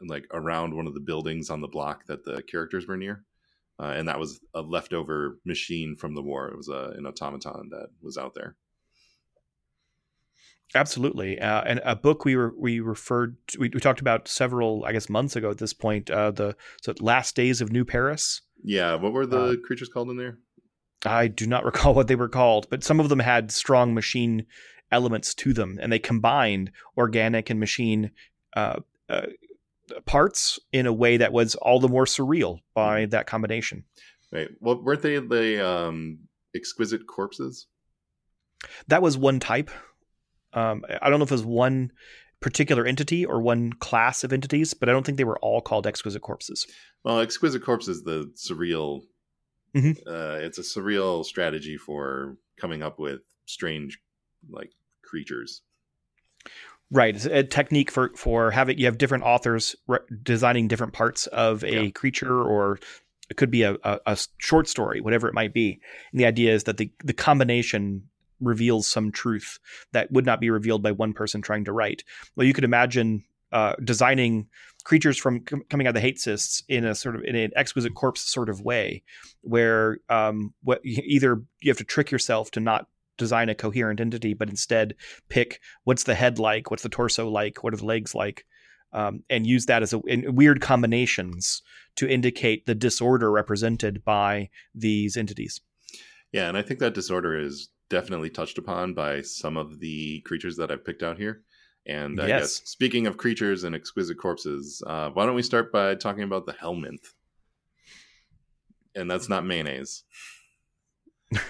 like 0.00 0.26
around 0.32 0.74
one 0.74 0.86
of 0.86 0.94
the 0.94 1.00
buildings 1.00 1.50
on 1.50 1.60
the 1.60 1.68
block 1.68 2.06
that 2.06 2.24
the 2.24 2.42
characters 2.42 2.86
were 2.86 2.96
near. 2.96 3.24
Uh, 3.80 3.94
and 3.96 4.08
that 4.08 4.18
was 4.18 4.40
a 4.54 4.60
leftover 4.60 5.38
machine 5.46 5.96
from 5.96 6.14
the 6.14 6.22
war. 6.22 6.48
It 6.48 6.56
was 6.56 6.68
a, 6.68 6.92
an 6.96 7.06
automaton 7.06 7.70
that 7.70 7.88
was 8.02 8.18
out 8.18 8.34
there. 8.34 8.56
Absolutely, 10.74 11.40
uh, 11.40 11.62
and 11.62 11.80
a 11.84 11.96
book 11.96 12.24
we 12.24 12.36
were 12.36 12.54
we 12.56 12.78
referred 12.78 13.36
to, 13.48 13.58
we, 13.58 13.70
we, 13.74 13.80
talked 13.80 14.00
about 14.00 14.28
several 14.28 14.84
I 14.84 14.92
guess 14.92 15.08
months 15.08 15.34
ago 15.34 15.50
at 15.50 15.58
this 15.58 15.72
point. 15.72 16.10
Uh, 16.10 16.30
the 16.30 16.54
so 16.80 16.94
last 17.00 17.34
days 17.34 17.60
of 17.60 17.72
New 17.72 17.84
Paris. 17.84 18.42
Yeah, 18.62 18.94
what 18.94 19.12
were 19.12 19.26
the 19.26 19.40
uh, 19.40 19.54
creatures 19.64 19.88
called 19.88 20.10
in 20.10 20.16
there? 20.16 20.38
I 21.04 21.26
do 21.26 21.46
not 21.46 21.64
recall 21.70 21.94
what 21.94 22.06
they 22.06 22.14
were 22.14 22.28
called, 22.28 22.68
but 22.70 22.84
some 22.84 23.00
of 23.00 23.08
them 23.08 23.18
had 23.18 23.50
strong 23.50 23.94
machine 23.94 24.46
elements 24.92 25.34
to 25.34 25.52
them, 25.52 25.78
and 25.82 25.92
they 25.92 25.98
combined 25.98 26.70
organic 26.96 27.50
and 27.50 27.58
machine 27.58 28.12
uh, 28.54 28.80
uh, 29.08 29.26
parts 30.06 30.58
in 30.72 30.86
a 30.86 30.92
way 30.92 31.16
that 31.16 31.32
was 31.32 31.54
all 31.56 31.80
the 31.80 31.88
more 31.88 32.04
surreal 32.04 32.60
by 32.74 33.02
mm-hmm. 33.02 33.10
that 33.10 33.26
combination. 33.26 33.84
Right. 34.32 34.48
Well, 34.60 34.82
weren't 34.82 35.02
they 35.02 35.18
the 35.18 35.66
um, 35.66 36.20
exquisite 36.54 37.06
corpses? 37.06 37.66
That 38.88 39.02
was 39.02 39.16
one 39.16 39.40
type. 39.40 39.70
Um, 40.52 40.84
I 41.00 41.08
don't 41.10 41.18
know 41.18 41.24
if 41.24 41.30
it 41.30 41.34
was 41.34 41.44
one 41.44 41.92
particular 42.40 42.86
entity 42.86 43.24
or 43.24 43.40
one 43.40 43.72
class 43.74 44.24
of 44.24 44.32
entities, 44.32 44.74
but 44.74 44.88
I 44.88 44.92
don't 44.92 45.04
think 45.04 45.18
they 45.18 45.24
were 45.24 45.38
all 45.40 45.60
called 45.60 45.86
exquisite 45.86 46.22
corpses. 46.22 46.66
Well, 47.04 47.20
exquisite 47.20 47.62
corpse 47.62 47.88
is 47.88 48.02
the 48.02 48.32
surreal. 48.36 49.02
Mm-hmm. 49.76 50.08
Uh, 50.08 50.38
it's 50.44 50.58
a 50.58 50.62
surreal 50.62 51.24
strategy 51.24 51.76
for 51.76 52.36
coming 52.58 52.82
up 52.82 52.98
with 52.98 53.20
strange, 53.46 54.00
like 54.48 54.70
creatures. 55.02 55.62
Right, 56.92 57.14
it's 57.14 57.24
a 57.24 57.44
technique 57.44 57.90
for 57.90 58.10
for 58.16 58.50
having 58.50 58.78
you 58.78 58.86
have 58.86 58.98
different 58.98 59.22
authors 59.22 59.76
re- 59.86 60.00
designing 60.22 60.66
different 60.66 60.92
parts 60.92 61.28
of 61.28 61.62
a 61.62 61.84
yeah. 61.84 61.90
creature, 61.90 62.42
or 62.42 62.80
it 63.30 63.36
could 63.36 63.50
be 63.50 63.62
a, 63.62 63.76
a, 63.84 64.00
a, 64.06 64.18
short 64.38 64.68
story, 64.68 65.00
whatever 65.00 65.28
it 65.28 65.34
might 65.34 65.54
be. 65.54 65.80
And 66.10 66.20
the 66.20 66.26
idea 66.26 66.52
is 66.52 66.64
that 66.64 66.78
the 66.78 66.90
the 67.04 67.12
combination 67.12 68.08
reveals 68.40 68.88
some 68.88 69.12
truth 69.12 69.60
that 69.92 70.10
would 70.10 70.26
not 70.26 70.40
be 70.40 70.50
revealed 70.50 70.82
by 70.82 70.90
one 70.90 71.12
person 71.12 71.42
trying 71.42 71.64
to 71.66 71.72
write. 71.72 72.02
Well, 72.34 72.46
you 72.46 72.54
could 72.54 72.64
imagine 72.64 73.24
uh, 73.52 73.74
designing 73.84 74.48
creatures 74.84 75.18
from 75.18 75.40
com- 75.40 75.62
coming 75.68 75.86
out 75.86 75.90
of 75.90 75.94
the 75.94 76.00
hate 76.00 76.18
cysts 76.18 76.62
in 76.68 76.84
a 76.84 76.94
sort 76.94 77.14
of 77.14 77.22
in 77.22 77.36
an 77.36 77.52
exquisite 77.54 77.94
corpse 77.94 78.22
sort 78.22 78.48
of 78.48 78.62
way, 78.62 79.04
where 79.42 79.98
um, 80.08 80.54
what 80.64 80.80
either 80.84 81.40
you 81.60 81.70
have 81.70 81.78
to 81.78 81.84
trick 81.84 82.10
yourself 82.10 82.50
to 82.52 82.60
not 82.60 82.88
design 83.20 83.48
a 83.48 83.54
coherent 83.54 84.00
entity, 84.00 84.34
but 84.34 84.48
instead 84.48 84.96
pick 85.28 85.60
what's 85.84 86.02
the 86.02 86.16
head 86.16 86.40
like, 86.40 86.70
what's 86.70 86.82
the 86.82 86.88
torso 86.88 87.28
like, 87.28 87.62
what 87.62 87.72
are 87.72 87.76
the 87.76 87.86
legs 87.86 88.14
like, 88.14 88.44
um, 88.92 89.22
and 89.30 89.46
use 89.46 89.66
that 89.66 89.82
as 89.82 89.92
a 89.92 90.00
in 90.00 90.34
weird 90.34 90.60
combinations 90.60 91.62
to 91.96 92.08
indicate 92.08 92.66
the 92.66 92.74
disorder 92.74 93.30
represented 93.30 94.04
by 94.04 94.48
these 94.74 95.16
entities. 95.16 95.60
Yeah, 96.32 96.48
and 96.48 96.56
I 96.56 96.62
think 96.62 96.80
that 96.80 96.94
disorder 96.94 97.38
is 97.38 97.68
definitely 97.88 98.30
touched 98.30 98.58
upon 98.58 98.94
by 98.94 99.20
some 99.22 99.56
of 99.56 99.80
the 99.80 100.20
creatures 100.20 100.56
that 100.56 100.70
I've 100.70 100.84
picked 100.84 101.02
out 101.02 101.18
here. 101.18 101.42
And 101.86 102.20
I 102.20 102.28
Yes. 102.28 102.40
guess 102.40 102.68
speaking 102.68 103.06
of 103.06 103.16
creatures 103.16 103.64
and 103.64 103.74
exquisite 103.74 104.18
corpses, 104.18 104.82
uh, 104.86 105.10
why 105.10 105.26
don't 105.26 105.34
we 105.34 105.42
start 105.42 105.72
by 105.72 105.94
talking 105.94 106.22
about 106.22 106.46
the 106.46 106.52
Helminth? 106.52 107.14
And 108.94 109.10
that's 109.10 109.28
not 109.28 109.44
mayonnaise. 109.46 110.04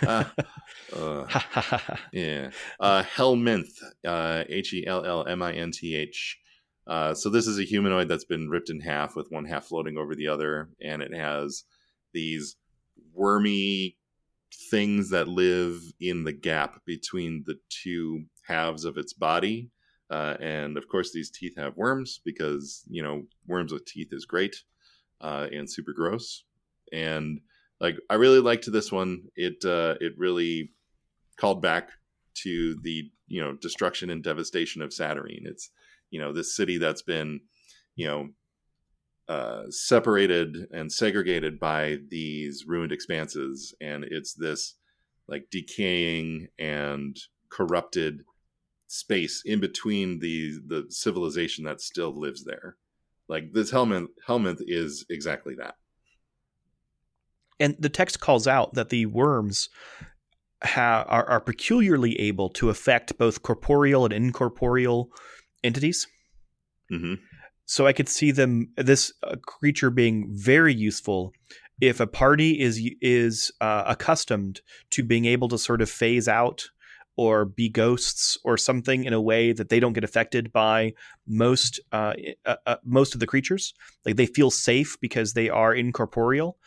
Ah, 0.02 0.32
uh, 0.94 1.96
yeah. 2.12 2.50
Uh, 2.78 3.02
Helminth, 3.02 3.82
uh, 4.06 4.44
H 4.48 4.74
E 4.74 4.86
L 4.86 5.04
L 5.04 5.26
M 5.26 5.42
I 5.42 5.52
N 5.52 5.70
T 5.72 5.96
H. 5.96 6.38
Uh, 6.86 7.14
so 7.14 7.28
this 7.30 7.46
is 7.46 7.58
a 7.58 7.64
humanoid 7.64 8.08
that's 8.08 8.24
been 8.24 8.48
ripped 8.48 8.70
in 8.70 8.80
half 8.80 9.14
with 9.14 9.30
one 9.30 9.44
half 9.44 9.66
floating 9.66 9.96
over 9.96 10.14
the 10.14 10.28
other, 10.28 10.70
and 10.82 11.02
it 11.02 11.14
has 11.14 11.64
these 12.12 12.56
wormy 13.14 13.96
things 14.70 15.10
that 15.10 15.28
live 15.28 15.80
in 16.00 16.24
the 16.24 16.32
gap 16.32 16.84
between 16.84 17.44
the 17.46 17.58
two 17.68 18.24
halves 18.46 18.84
of 18.84 18.96
its 18.96 19.12
body. 19.12 19.70
Uh, 20.10 20.36
and 20.40 20.76
of 20.76 20.88
course, 20.88 21.12
these 21.12 21.30
teeth 21.30 21.56
have 21.56 21.76
worms 21.76 22.20
because, 22.24 22.82
you 22.88 23.02
know, 23.02 23.22
worms 23.46 23.72
with 23.72 23.84
teeth 23.86 24.08
is 24.12 24.24
great 24.24 24.56
uh, 25.20 25.46
and 25.52 25.70
super 25.70 25.92
gross. 25.92 26.44
And 26.92 27.40
like, 27.80 27.96
I 28.08 28.14
really 28.14 28.40
liked 28.40 28.70
this 28.70 28.92
one. 28.92 29.24
It, 29.36 29.64
uh, 29.64 29.94
it 30.00 30.12
really 30.16 30.72
called 31.38 31.62
back 31.62 31.90
to 32.42 32.76
the, 32.82 33.10
you 33.26 33.40
know, 33.40 33.54
destruction 33.54 34.10
and 34.10 34.22
devastation 34.22 34.82
of 34.82 34.92
Saturnine. 34.92 35.44
It's, 35.46 35.70
you 36.10 36.20
know, 36.20 36.32
this 36.32 36.54
city 36.54 36.78
that's 36.78 37.02
been, 37.02 37.40
you 37.96 38.06
know, 38.06 38.28
uh, 39.30 39.70
separated 39.70 40.66
and 40.72 40.92
segregated 40.92 41.60
by 41.60 41.98
these 42.08 42.64
ruined 42.66 42.90
expanses, 42.90 43.72
and 43.80 44.02
it's 44.02 44.34
this 44.34 44.74
like 45.28 45.46
decaying 45.52 46.48
and 46.58 47.16
corrupted 47.48 48.22
space 48.88 49.42
in 49.44 49.60
between 49.60 50.18
the 50.18 50.58
the 50.66 50.86
civilization 50.88 51.64
that 51.64 51.80
still 51.80 52.10
lives 52.10 52.42
there. 52.42 52.76
Like 53.28 53.52
this 53.52 53.70
Helminth, 53.70 54.08
Helminth 54.26 54.62
is 54.66 55.06
exactly 55.08 55.54
that. 55.60 55.76
And 57.60 57.76
the 57.78 57.88
text 57.90 58.20
calls 58.20 58.46
out 58.46 58.74
that 58.74 58.88
the 58.88 59.06
worms 59.06 59.68
ha- 60.64 61.04
are, 61.06 61.26
are 61.26 61.40
peculiarly 61.40 62.18
able 62.18 62.48
to 62.50 62.70
affect 62.70 63.18
both 63.18 63.42
corporeal 63.42 64.04
and 64.04 64.14
incorporeal 64.14 65.10
entities. 65.62 66.06
hmm 66.88 67.14
So 67.66 67.86
I 67.86 67.92
could 67.92 68.08
see 68.08 68.32
them 68.32 68.72
this 68.76 69.12
uh, 69.22 69.36
creature 69.46 69.90
being 69.90 70.28
very 70.30 70.74
useful 70.74 71.32
if 71.80 72.00
a 72.00 72.06
party 72.06 72.60
is 72.60 72.80
is 73.00 73.52
uh, 73.60 73.84
accustomed 73.86 74.60
to 74.90 75.02
being 75.02 75.24
able 75.24 75.48
to 75.48 75.58
sort 75.58 75.80
of 75.80 75.90
phase 75.90 76.28
out 76.28 76.68
or 77.16 77.44
be 77.44 77.68
ghosts 77.68 78.38
or 78.44 78.56
something 78.56 79.04
in 79.04 79.12
a 79.12 79.20
way 79.20 79.52
that 79.52 79.68
they 79.68 79.80
don't 79.80 79.92
get 79.92 80.04
affected 80.04 80.52
by 80.52 80.92
most 81.26 81.80
uh, 81.92 82.14
uh, 82.46 82.56
uh, 82.66 82.76
most 82.84 83.14
of 83.14 83.20
the 83.20 83.26
creatures. 83.26 83.74
Like 84.04 84.16
they 84.16 84.26
feel 84.26 84.50
safe 84.50 84.96
because 85.00 85.32
they 85.32 85.48
are 85.48 85.74
incorporeal, 85.74 86.58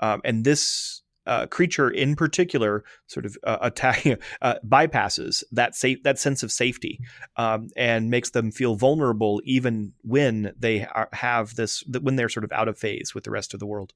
um, 0.00 0.20
and 0.24 0.44
this 0.44 1.02
uh, 1.26 1.46
creature 1.46 1.88
in 1.88 2.16
particular 2.16 2.82
sort 3.06 3.26
of 3.26 3.36
uh, 3.44 3.58
attack 3.60 4.04
uh, 4.42 4.54
bypasses 4.66 5.44
that 5.52 5.74
safe 5.74 6.02
that 6.02 6.18
sense 6.18 6.42
of 6.42 6.50
safety 6.50 6.98
um, 7.36 7.68
and 7.76 8.10
makes 8.10 8.30
them 8.30 8.50
feel 8.50 8.74
vulnerable 8.74 9.40
even 9.44 9.92
when 10.02 10.52
they 10.58 10.84
are, 10.86 11.08
have 11.12 11.54
this 11.54 11.84
when 12.00 12.16
they're 12.16 12.28
sort 12.28 12.44
of 12.44 12.52
out 12.52 12.68
of 12.68 12.78
phase 12.78 13.14
with 13.14 13.24
the 13.24 13.30
rest 13.30 13.54
of 13.54 13.60
the 13.60 13.66
world. 13.66 13.92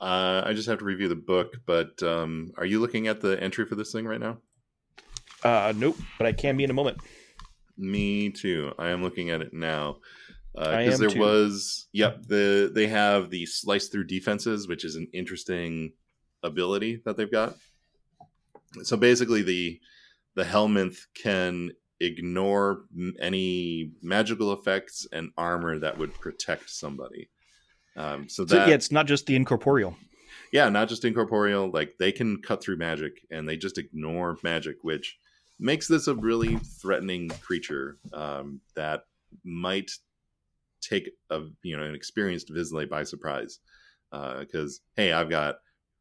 Uh, 0.00 0.42
I 0.44 0.52
just 0.52 0.68
have 0.68 0.80
to 0.80 0.84
review 0.84 1.08
the 1.08 1.14
book, 1.14 1.54
but 1.64 2.02
um, 2.02 2.52
are 2.56 2.66
you 2.66 2.80
looking 2.80 3.06
at 3.06 3.20
the 3.20 3.40
entry 3.40 3.64
for 3.64 3.76
this 3.76 3.92
thing 3.92 4.04
right 4.04 4.20
now? 4.20 4.38
Uh, 5.44 5.72
nope, 5.76 5.96
but 6.18 6.26
I 6.26 6.32
can 6.32 6.56
be 6.56 6.64
in 6.64 6.70
a 6.70 6.74
moment. 6.74 6.98
Me 7.76 8.30
too. 8.30 8.72
I 8.78 8.88
am 8.88 9.02
looking 9.02 9.30
at 9.30 9.40
it 9.40 9.52
now. 9.52 9.98
Because 10.54 10.94
am 10.94 11.00
there 11.00 11.08
too. 11.10 11.20
was, 11.20 11.88
yep, 11.92 12.22
the 12.26 12.70
they 12.74 12.86
have 12.88 13.30
the 13.30 13.46
slice 13.46 13.88
through 13.88 14.04
defenses, 14.04 14.68
which 14.68 14.84
is 14.84 14.96
an 14.96 15.08
interesting 15.12 15.92
ability 16.42 17.00
that 17.04 17.16
they've 17.16 17.30
got. 17.30 17.54
So 18.82 18.96
basically, 18.96 19.42
the 19.42 19.80
the 20.34 20.44
Helminth 20.44 20.98
can 21.14 21.70
ignore 22.00 22.82
m- 22.96 23.14
any 23.20 23.92
magical 24.02 24.52
effects 24.52 25.06
and 25.12 25.30
armor 25.36 25.78
that 25.78 25.98
would 25.98 26.12
protect 26.14 26.68
somebody. 26.70 27.28
Um, 27.96 28.28
so 28.28 28.44
So 28.46 28.56
that 28.56 28.68
yeah, 28.68 28.74
it's 28.74 28.90
not 28.90 29.06
just 29.06 29.26
the 29.26 29.36
incorporeal. 29.36 29.96
yeah, 30.52 30.68
not 30.68 30.88
just 30.88 31.04
incorporeal. 31.04 31.70
Like 31.70 31.94
they 31.98 32.12
can 32.12 32.40
cut 32.42 32.62
through 32.62 32.76
magic, 32.78 33.20
and 33.30 33.48
they 33.48 33.56
just 33.56 33.78
ignore 33.78 34.36
magic, 34.42 34.76
which 34.82 35.18
makes 35.58 35.86
this 35.86 36.08
a 36.08 36.14
really 36.14 36.56
threatening 36.56 37.28
creature 37.40 37.98
um, 38.12 38.60
that 38.74 39.04
might 39.44 39.90
take 40.82 41.10
a 41.30 41.40
you 41.62 41.76
know 41.76 41.84
an 41.84 41.94
experienced 41.94 42.52
vislae 42.52 42.88
by 42.88 43.04
surprise. 43.04 43.60
Because 44.10 44.80
hey, 44.96 45.12
I've 45.12 45.30
got 45.30 45.56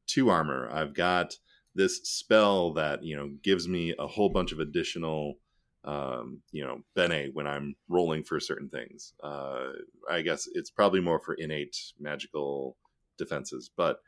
two 0.08 0.30
armor. 0.30 0.70
I've 0.72 0.94
got 0.94 1.36
this 1.76 2.02
spell 2.04 2.74
that 2.74 3.04
you 3.04 3.16
know 3.16 3.30
gives 3.44 3.68
me 3.68 3.94
a 3.98 4.08
whole 4.08 4.30
bunch 4.30 4.52
of 4.52 4.60
additional 4.60 5.36
um, 5.84 6.42
you 6.52 6.64
know 6.64 6.82
bene 6.96 7.30
when 7.34 7.48
I'm 7.48 7.76
rolling 7.88 8.24
for 8.24 8.40
certain 8.40 8.70
things. 8.70 9.14
Uh, 9.24 9.70
I 10.10 10.22
guess 10.22 10.48
it's 10.54 10.70
probably 10.70 11.00
more 11.00 11.20
for 11.20 11.36
innate 11.36 11.78
magical 12.00 12.78
defenses, 13.18 13.70
but 13.76 14.00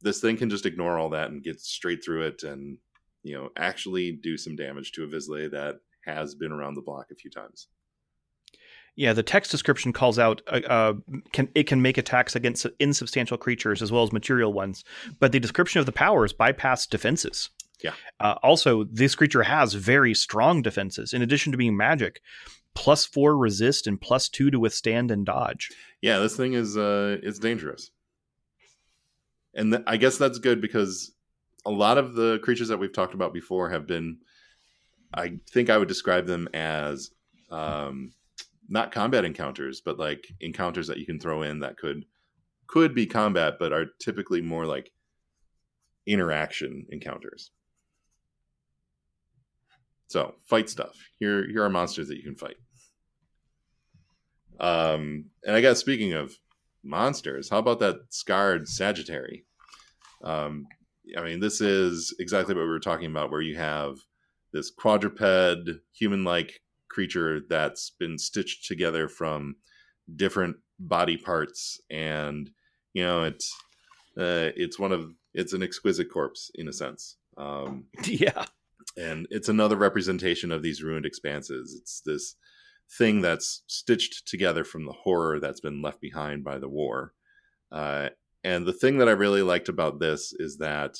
this 0.00 0.20
thing 0.20 0.36
can 0.36 0.50
just 0.50 0.66
ignore 0.66 0.98
all 0.98 1.10
that 1.10 1.30
and 1.30 1.42
get 1.42 1.60
straight 1.60 2.04
through 2.04 2.22
it 2.22 2.42
and 2.44 2.78
you 3.22 3.34
know 3.34 3.50
actually 3.56 4.12
do 4.12 4.36
some 4.36 4.56
damage 4.56 4.92
to 4.92 5.04
a 5.04 5.08
vislae 5.08 5.50
that 5.50 5.76
has 6.04 6.34
been 6.34 6.52
around 6.52 6.74
the 6.74 6.82
block 6.82 7.06
a 7.10 7.16
few 7.16 7.30
times. 7.30 7.68
Yeah, 8.98 9.12
the 9.12 9.22
text 9.22 9.52
description 9.52 9.92
calls 9.92 10.18
out 10.18 10.42
uh, 10.48 10.60
uh, 10.68 10.94
can 11.32 11.48
it 11.54 11.68
can 11.68 11.80
make 11.80 11.98
attacks 11.98 12.34
against 12.34 12.66
insubstantial 12.80 13.38
creatures 13.38 13.80
as 13.80 13.92
well 13.92 14.02
as 14.02 14.12
material 14.12 14.52
ones, 14.52 14.82
but 15.20 15.30
the 15.30 15.38
description 15.38 15.78
of 15.78 15.86
the 15.86 15.92
powers 15.92 16.32
bypass 16.32 16.84
defenses. 16.84 17.48
Yeah. 17.80 17.92
Uh, 18.18 18.34
also, 18.42 18.82
this 18.90 19.14
creature 19.14 19.44
has 19.44 19.74
very 19.74 20.14
strong 20.14 20.62
defenses. 20.62 21.12
In 21.12 21.22
addition 21.22 21.52
to 21.52 21.58
being 21.58 21.76
magic, 21.76 22.20
plus 22.74 23.06
four 23.06 23.38
resist 23.38 23.86
and 23.86 24.00
plus 24.00 24.28
two 24.28 24.50
to 24.50 24.58
withstand 24.58 25.12
and 25.12 25.24
dodge. 25.24 25.70
Yeah, 26.02 26.18
this 26.18 26.36
thing 26.36 26.54
is 26.54 26.76
uh 26.76 27.18
it's 27.22 27.38
dangerous. 27.38 27.92
And 29.54 29.74
th- 29.74 29.84
I 29.86 29.96
guess 29.96 30.18
that's 30.18 30.40
good 30.40 30.60
because 30.60 31.12
a 31.64 31.70
lot 31.70 31.98
of 31.98 32.14
the 32.14 32.40
creatures 32.40 32.66
that 32.66 32.78
we've 32.78 32.92
talked 32.92 33.14
about 33.14 33.32
before 33.32 33.70
have 33.70 33.86
been 33.86 34.18
I 35.14 35.38
think 35.48 35.70
I 35.70 35.78
would 35.78 35.86
describe 35.86 36.26
them 36.26 36.48
as 36.52 37.12
um 37.48 38.10
not 38.68 38.92
combat 38.92 39.24
encounters, 39.24 39.80
but 39.80 39.98
like 39.98 40.26
encounters 40.40 40.86
that 40.88 40.98
you 40.98 41.06
can 41.06 41.18
throw 41.18 41.42
in 41.42 41.60
that 41.60 41.76
could 41.76 42.04
could 42.66 42.94
be 42.94 43.06
combat 43.06 43.54
but 43.58 43.72
are 43.72 43.86
typically 43.98 44.42
more 44.42 44.66
like 44.66 44.92
interaction 46.06 46.86
encounters. 46.90 47.50
So, 50.08 50.34
fight 50.46 50.70
stuff. 50.70 50.96
Here 51.18 51.46
here 51.48 51.64
are 51.64 51.70
monsters 51.70 52.08
that 52.08 52.16
you 52.16 52.22
can 52.22 52.36
fight. 52.36 52.56
Um, 54.60 55.26
and 55.44 55.54
I 55.54 55.60
guess 55.60 55.78
speaking 55.78 56.14
of 56.14 56.34
monsters, 56.82 57.48
how 57.48 57.58
about 57.58 57.78
that 57.80 57.96
scarred 58.08 58.68
Sagittary? 58.68 59.44
Um, 60.22 60.66
I 61.16 61.22
mean, 61.22 61.40
this 61.40 61.60
is 61.60 62.14
exactly 62.18 62.54
what 62.54 62.62
we 62.62 62.68
were 62.68 62.80
talking 62.80 63.10
about, 63.10 63.30
where 63.30 63.40
you 63.40 63.56
have 63.56 63.96
this 64.52 64.70
quadruped, 64.70 65.70
human-like 65.92 66.60
creature 66.88 67.40
that's 67.48 67.90
been 67.98 68.18
stitched 68.18 68.66
together 68.66 69.08
from 69.08 69.56
different 70.14 70.56
body 70.78 71.16
parts, 71.16 71.80
and 71.90 72.50
you 72.94 73.04
know, 73.04 73.24
it's 73.24 73.54
uh, 74.18 74.50
it's 74.56 74.78
one 74.78 74.92
of 74.92 75.12
it's 75.34 75.52
an 75.52 75.62
exquisite 75.62 76.10
corpse 76.10 76.50
in 76.54 76.68
a 76.68 76.72
sense. 76.72 77.16
Um, 77.36 77.84
yeah. 78.04 78.46
and 78.96 79.26
it's 79.30 79.48
another 79.48 79.76
representation 79.76 80.50
of 80.50 80.62
these 80.62 80.82
ruined 80.82 81.06
expanses. 81.06 81.76
It's 81.80 82.02
this 82.04 82.34
thing 82.96 83.20
that's 83.20 83.62
stitched 83.66 84.26
together 84.26 84.64
from 84.64 84.86
the 84.86 84.92
horror 84.92 85.38
that's 85.38 85.60
been 85.60 85.82
left 85.82 86.00
behind 86.00 86.42
by 86.42 86.58
the 86.58 86.68
war. 86.68 87.12
Uh, 87.70 88.08
and 88.42 88.66
the 88.66 88.72
thing 88.72 88.98
that 88.98 89.08
I 89.08 89.12
really 89.12 89.42
liked 89.42 89.68
about 89.68 90.00
this 90.00 90.32
is 90.38 90.58
that 90.58 90.96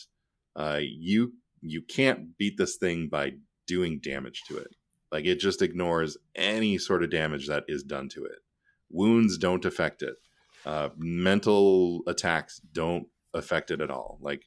uh, 0.55 0.81
you 0.81 1.33
you 1.61 1.83
can't 1.83 2.37
beat 2.37 2.57
this 2.57 2.77
thing 2.77 3.09
by 3.11 3.33
doing 3.67 4.01
damage 4.03 4.43
to 4.49 4.59
it. 4.59 4.69
Like 5.11 5.25
it 5.25 5.41
just 5.41 5.63
ignores 5.63 6.17
any 6.35 6.79
sort 6.79 7.03
of 7.03 7.11
damage 7.11 7.49
that 7.49 7.65
is 7.69 7.83
done 7.83 8.09
to 8.11 8.25
it. 8.25 8.39
Wounds 8.91 9.39
don't 9.39 9.65
affect 9.65 10.03
it. 10.03 10.17
Uh, 10.67 10.91
mental 10.97 12.03
attacks 12.07 12.61
don't 12.73 13.07
affect 13.35 13.71
it 13.71 13.81
at 13.81 13.91
all. 13.91 14.19
Like 14.21 14.45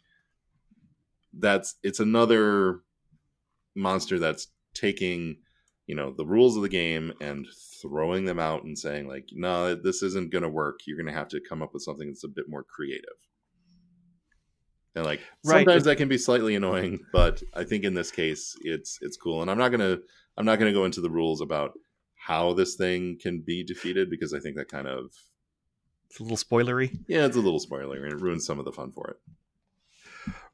that's 1.33 1.75
it's 1.83 1.99
another 1.99 2.81
monster 3.75 4.19
that's 4.19 4.47
taking 4.73 5.37
you 5.87 5.95
know 5.95 6.13
the 6.15 6.25
rules 6.25 6.55
of 6.55 6.61
the 6.61 6.69
game 6.69 7.13
and 7.21 7.47
throwing 7.81 8.25
them 8.25 8.39
out 8.39 8.63
and 8.63 8.77
saying 8.77 9.07
like 9.07 9.29
no 9.33 9.73
this 9.75 10.03
isn't 10.03 10.31
going 10.31 10.43
to 10.43 10.49
work 10.49 10.81
you're 10.85 10.97
going 10.97 11.07
to 11.07 11.17
have 11.17 11.27
to 11.27 11.41
come 11.47 11.61
up 11.61 11.73
with 11.73 11.83
something 11.83 12.07
that's 12.07 12.23
a 12.23 12.29
bit 12.29 12.49
more 12.49 12.63
creative 12.63 13.15
and 14.95 15.05
like 15.05 15.21
Right. 15.45 15.57
sometimes 15.65 15.83
that 15.85 15.97
can 15.97 16.07
be 16.09 16.17
slightly 16.17 16.55
annoying 16.55 16.99
but 17.13 17.41
i 17.53 17.63
think 17.63 17.83
in 17.83 17.93
this 17.93 18.11
case 18.11 18.55
it's 18.61 18.97
it's 19.01 19.17
cool 19.17 19.41
and 19.41 19.49
i'm 19.49 19.57
not 19.57 19.69
going 19.69 19.79
to 19.79 20.01
i'm 20.37 20.45
not 20.45 20.57
to 20.59 20.71
go 20.73 20.85
into 20.85 21.01
the 21.01 21.09
rules 21.09 21.41
about 21.41 21.71
how 22.15 22.53
this 22.53 22.75
thing 22.75 23.17
can 23.21 23.41
be 23.41 23.63
defeated 23.63 24.09
because 24.09 24.33
i 24.33 24.39
think 24.39 24.55
that 24.57 24.67
kind 24.69 24.87
of 24.87 25.11
It's 26.09 26.19
a 26.19 26.23
little 26.23 26.37
spoilery. 26.37 26.97
yeah 27.07 27.25
it's 27.25 27.37
a 27.37 27.41
little 27.41 27.59
spoilery 27.59 28.03
and 28.03 28.11
it 28.11 28.19
ruins 28.21 28.45
some 28.45 28.59
of 28.59 28.65
the 28.65 28.71
fun 28.73 28.91
for 28.91 29.09
it 29.11 29.17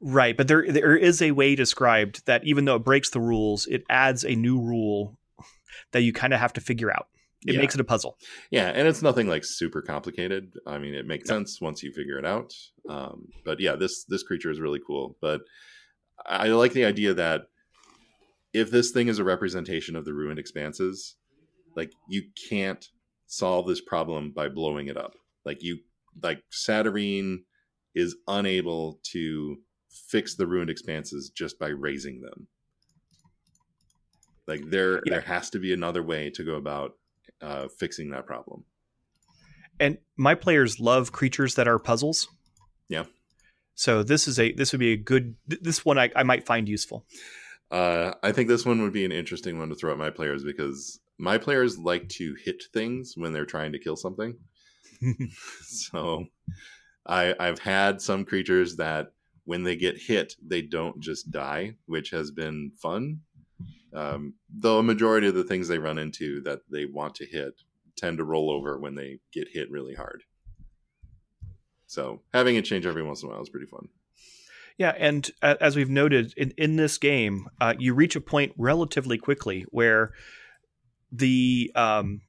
Right, 0.00 0.36
but 0.36 0.48
there 0.48 0.70
there 0.70 0.96
is 0.96 1.20
a 1.20 1.32
way 1.32 1.54
described 1.54 2.24
that 2.26 2.44
even 2.44 2.64
though 2.64 2.76
it 2.76 2.84
breaks 2.84 3.10
the 3.10 3.20
rules, 3.20 3.66
it 3.66 3.82
adds 3.90 4.24
a 4.24 4.34
new 4.34 4.58
rule 4.60 5.18
that 5.92 6.00
you 6.02 6.12
kind 6.12 6.32
of 6.32 6.40
have 6.40 6.52
to 6.54 6.60
figure 6.60 6.90
out. 6.90 7.08
It 7.46 7.54
Yeah. 7.54 7.60
makes 7.60 7.74
it 7.74 7.80
a 7.80 7.84
puzzle. 7.84 8.18
Yeah, 8.50 8.68
and 8.68 8.88
it's 8.88 9.00
nothing 9.02 9.28
like 9.28 9.44
super 9.44 9.80
complicated. 9.80 10.58
I 10.66 10.78
mean, 10.78 10.94
it 10.94 11.06
makes 11.06 11.28
No. 11.28 11.36
sense 11.36 11.60
once 11.60 11.82
you 11.82 11.92
figure 11.92 12.18
it 12.18 12.24
out. 12.26 12.52
Um, 12.88 13.28
but 13.44 13.60
yeah, 13.60 13.76
this 13.76 14.04
this 14.04 14.22
creature 14.24 14.50
is 14.50 14.60
really 14.60 14.80
cool. 14.84 15.16
But 15.20 15.42
I 16.26 16.48
like 16.48 16.72
the 16.72 16.84
idea 16.84 17.14
that 17.14 17.48
if 18.52 18.70
this 18.70 18.90
thing 18.90 19.06
is 19.08 19.18
a 19.20 19.24
representation 19.24 19.94
of 19.94 20.04
the 20.04 20.14
ruined 20.14 20.38
expanses, 20.40 21.14
like 21.76 21.92
you 22.08 22.22
can't 22.48 22.88
solve 23.26 23.68
this 23.68 23.80
problem 23.80 24.32
by 24.32 24.48
blowing 24.48 24.88
it 24.88 24.96
up. 24.96 25.14
Like 25.44 25.62
you, 25.62 25.78
like 26.22 26.42
Saturnine 26.50 27.44
is 27.94 28.16
unable 28.26 28.98
to 29.12 29.58
fix 29.90 30.34
the 30.34 30.46
ruined 30.46 30.70
expanses 30.70 31.30
just 31.30 31.58
by 31.58 31.68
raising 31.68 32.20
them. 32.20 32.48
Like 34.46 34.68
there, 34.70 34.94
Yeah. 35.04 35.12
there 35.14 35.20
has 35.20 35.50
to 35.50 35.58
be 35.58 35.72
another 35.72 36.02
way 36.02 36.30
to 36.30 36.42
go 36.42 36.54
about 36.54 36.96
uh, 37.40 37.68
fixing 37.68 38.10
that 38.10 38.26
problem. 38.26 38.64
And 39.80 39.98
my 40.16 40.34
players 40.34 40.80
love 40.80 41.12
creatures 41.12 41.54
that 41.54 41.68
are 41.68 41.78
puzzles. 41.78 42.28
Yeah. 42.88 43.04
So 43.74 44.02
this 44.02 44.26
is 44.26 44.40
a 44.40 44.52
this 44.52 44.72
would 44.72 44.80
be 44.80 44.92
a 44.92 44.96
good 44.96 45.36
this 45.46 45.84
one 45.84 45.98
I, 45.98 46.10
I 46.16 46.24
might 46.24 46.46
find 46.46 46.68
useful. 46.68 47.06
Uh, 47.70 48.12
I 48.22 48.32
think 48.32 48.48
this 48.48 48.66
one 48.66 48.82
would 48.82 48.92
be 48.92 49.04
an 49.04 49.12
interesting 49.12 49.58
one 49.58 49.68
to 49.68 49.74
throw 49.74 49.92
at 49.92 49.98
my 49.98 50.10
players 50.10 50.42
because 50.42 51.00
my 51.18 51.38
players 51.38 51.78
like 51.78 52.08
to 52.08 52.34
hit 52.44 52.64
things 52.72 53.12
when 53.16 53.32
they're 53.32 53.44
trying 53.44 53.72
to 53.72 53.78
kill 53.78 53.96
something. 53.96 54.36
so 55.62 56.24
I, 57.06 57.34
I've 57.38 57.58
had 57.58 58.00
some 58.00 58.24
creatures 58.24 58.76
that 58.76 59.12
when 59.44 59.62
they 59.62 59.76
get 59.76 59.96
hit, 59.96 60.34
they 60.46 60.62
don't 60.62 61.00
just 61.00 61.30
die, 61.30 61.74
which 61.86 62.10
has 62.10 62.30
been 62.30 62.72
fun. 62.76 63.20
Um, 63.92 64.34
though 64.50 64.78
a 64.78 64.82
majority 64.82 65.28
of 65.28 65.34
the 65.34 65.44
things 65.44 65.68
they 65.68 65.78
run 65.78 65.98
into 65.98 66.42
that 66.42 66.60
they 66.70 66.84
want 66.84 67.14
to 67.16 67.26
hit 67.26 67.54
tend 67.96 68.18
to 68.18 68.24
roll 68.24 68.50
over 68.50 68.78
when 68.78 68.94
they 68.94 69.18
get 69.32 69.48
hit 69.52 69.70
really 69.70 69.94
hard. 69.94 70.22
So 71.86 72.20
having 72.34 72.56
it 72.56 72.64
change 72.64 72.86
every 72.86 73.02
once 73.02 73.22
in 73.22 73.28
a 73.28 73.32
while 73.32 73.42
is 73.42 73.48
pretty 73.48 73.66
fun. 73.66 73.88
Yeah, 74.76 74.94
and 74.96 75.28
as 75.42 75.74
we've 75.74 75.90
noted 75.90 76.32
in, 76.36 76.52
in 76.56 76.76
this 76.76 76.98
game, 76.98 77.48
uh, 77.60 77.74
you 77.78 77.94
reach 77.94 78.14
a 78.14 78.20
point 78.20 78.52
relatively 78.56 79.18
quickly 79.18 79.64
where 79.70 80.12
the 81.10 81.72
um, 81.74 82.20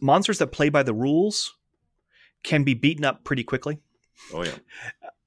monsters 0.00 0.38
that 0.38 0.46
play 0.48 0.70
by 0.70 0.82
the 0.82 0.94
rules 0.94 1.54
can 2.42 2.64
be 2.64 2.72
beaten 2.72 3.04
up 3.04 3.24
pretty 3.24 3.44
quickly. 3.44 3.78
Oh 4.32 4.42
yeah, 4.42 4.54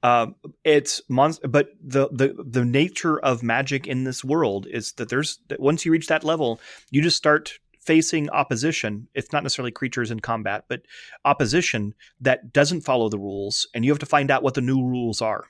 Um, 0.06 0.36
it's 0.64 1.02
mon- 1.10 1.34
but 1.50 1.70
the, 1.82 2.10
the 2.12 2.36
the 2.38 2.64
nature 2.64 3.18
of 3.20 3.42
magic 3.42 3.88
in 3.88 4.04
this 4.04 4.24
world 4.24 4.68
is 4.70 4.92
that 4.94 5.10
there's 5.10 5.40
that 5.48 5.60
once 5.60 5.84
you 5.84 5.92
reach 5.92 6.06
that 6.08 6.24
level, 6.24 6.60
you 6.92 7.02
just 7.02 7.18
start 7.18 7.58
facing 7.80 8.30
opposition. 8.30 9.08
It's 9.16 9.34
not 9.34 9.42
necessarily 9.42 9.72
creatures 9.72 10.12
in 10.12 10.20
combat, 10.20 10.66
but 10.68 10.82
opposition 11.24 11.96
that 12.22 12.54
doesn't 12.54 12.82
follow 12.82 13.10
the 13.10 13.18
rules, 13.18 13.68
and 13.74 13.84
you 13.84 13.92
have 13.92 14.00
to 14.00 14.06
find 14.06 14.30
out 14.30 14.44
what 14.44 14.54
the 14.54 14.62
new 14.62 14.84
rules 14.84 15.24
are. 15.24 15.46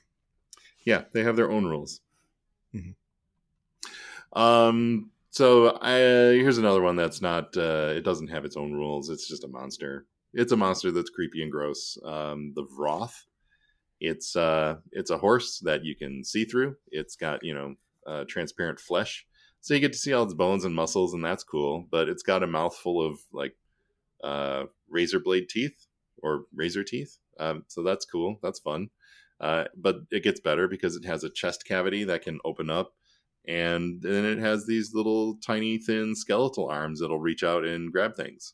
Yeah, 0.86 1.04
they 1.12 1.24
have 1.24 1.36
their 1.36 1.52
own 1.52 1.66
rules. 1.66 2.00
Mhm. 2.74 2.96
Um. 4.32 5.12
So 5.32 5.68
I, 5.82 5.96
uh, 5.96 6.32
here's 6.32 6.60
another 6.60 6.82
one 6.82 6.96
that's 6.96 7.22
not. 7.22 7.58
Uh, 7.58 7.92
it 7.94 8.06
doesn't 8.06 8.30
have 8.30 8.46
its 8.46 8.56
own 8.56 8.72
rules. 8.72 9.10
It's 9.10 9.28
just 9.28 9.44
a 9.44 9.50
monster. 9.50 10.06
It's 10.34 10.54
a 10.54 10.58
monster 10.58 10.92
that's 10.92 11.10
creepy 11.10 11.42
and 11.42 11.52
gross. 11.52 11.98
Um, 12.06 12.54
the 12.56 12.64
Vroth. 12.64 13.26
It's 14.00 14.36
uh, 14.36 14.78
it's 14.92 15.10
a 15.10 15.18
horse 15.18 15.60
that 15.60 15.84
you 15.86 15.96
can 15.96 16.24
see 16.24 16.46
through. 16.46 16.76
It's 16.92 17.16
got 17.16 17.44
you 17.44 17.54
know 17.54 17.76
uh, 18.06 18.26
transparent 18.28 18.80
flesh, 18.80 19.26
so 19.62 19.74
you 19.74 19.80
get 19.80 19.94
to 19.94 20.00
see 20.00 20.14
all 20.14 20.24
its 20.24 20.34
bones 20.34 20.66
and 20.66 20.76
muscles, 20.76 21.14
and 21.14 21.24
that's 21.24 21.44
cool. 21.44 21.86
But 21.90 22.10
it's 22.10 22.24
got 22.24 22.44
a 22.44 22.48
mouthful 22.48 23.06
of 23.06 23.20
like 23.32 23.56
uh, 24.24 24.66
razor 24.90 25.20
blade 25.20 25.50
teeth 25.50 25.88
or 26.22 26.46
razor 26.54 26.84
teeth. 26.84 27.18
Um, 27.40 27.64
so 27.68 27.84
that's 27.84 28.06
cool. 28.06 28.40
That's 28.42 28.60
fun. 28.60 28.90
Uh, 29.40 29.66
but 29.76 29.98
it 30.12 30.24
gets 30.24 30.40
better 30.40 30.68
because 30.68 30.96
it 30.96 31.06
has 31.06 31.24
a 31.24 31.30
chest 31.30 31.66
cavity 31.66 32.06
that 32.06 32.22
can 32.22 32.40
open 32.46 32.70
up, 32.70 32.94
and 33.48 34.02
then 34.02 34.24
it 34.26 34.38
has 34.40 34.66
these 34.66 34.94
little 34.94 35.36
tiny 35.46 35.78
thin 35.78 36.16
skeletal 36.16 36.68
arms 36.70 37.00
that'll 37.02 37.20
reach 37.20 37.44
out 37.44 37.66
and 37.66 37.92
grab 37.92 38.16
things. 38.16 38.54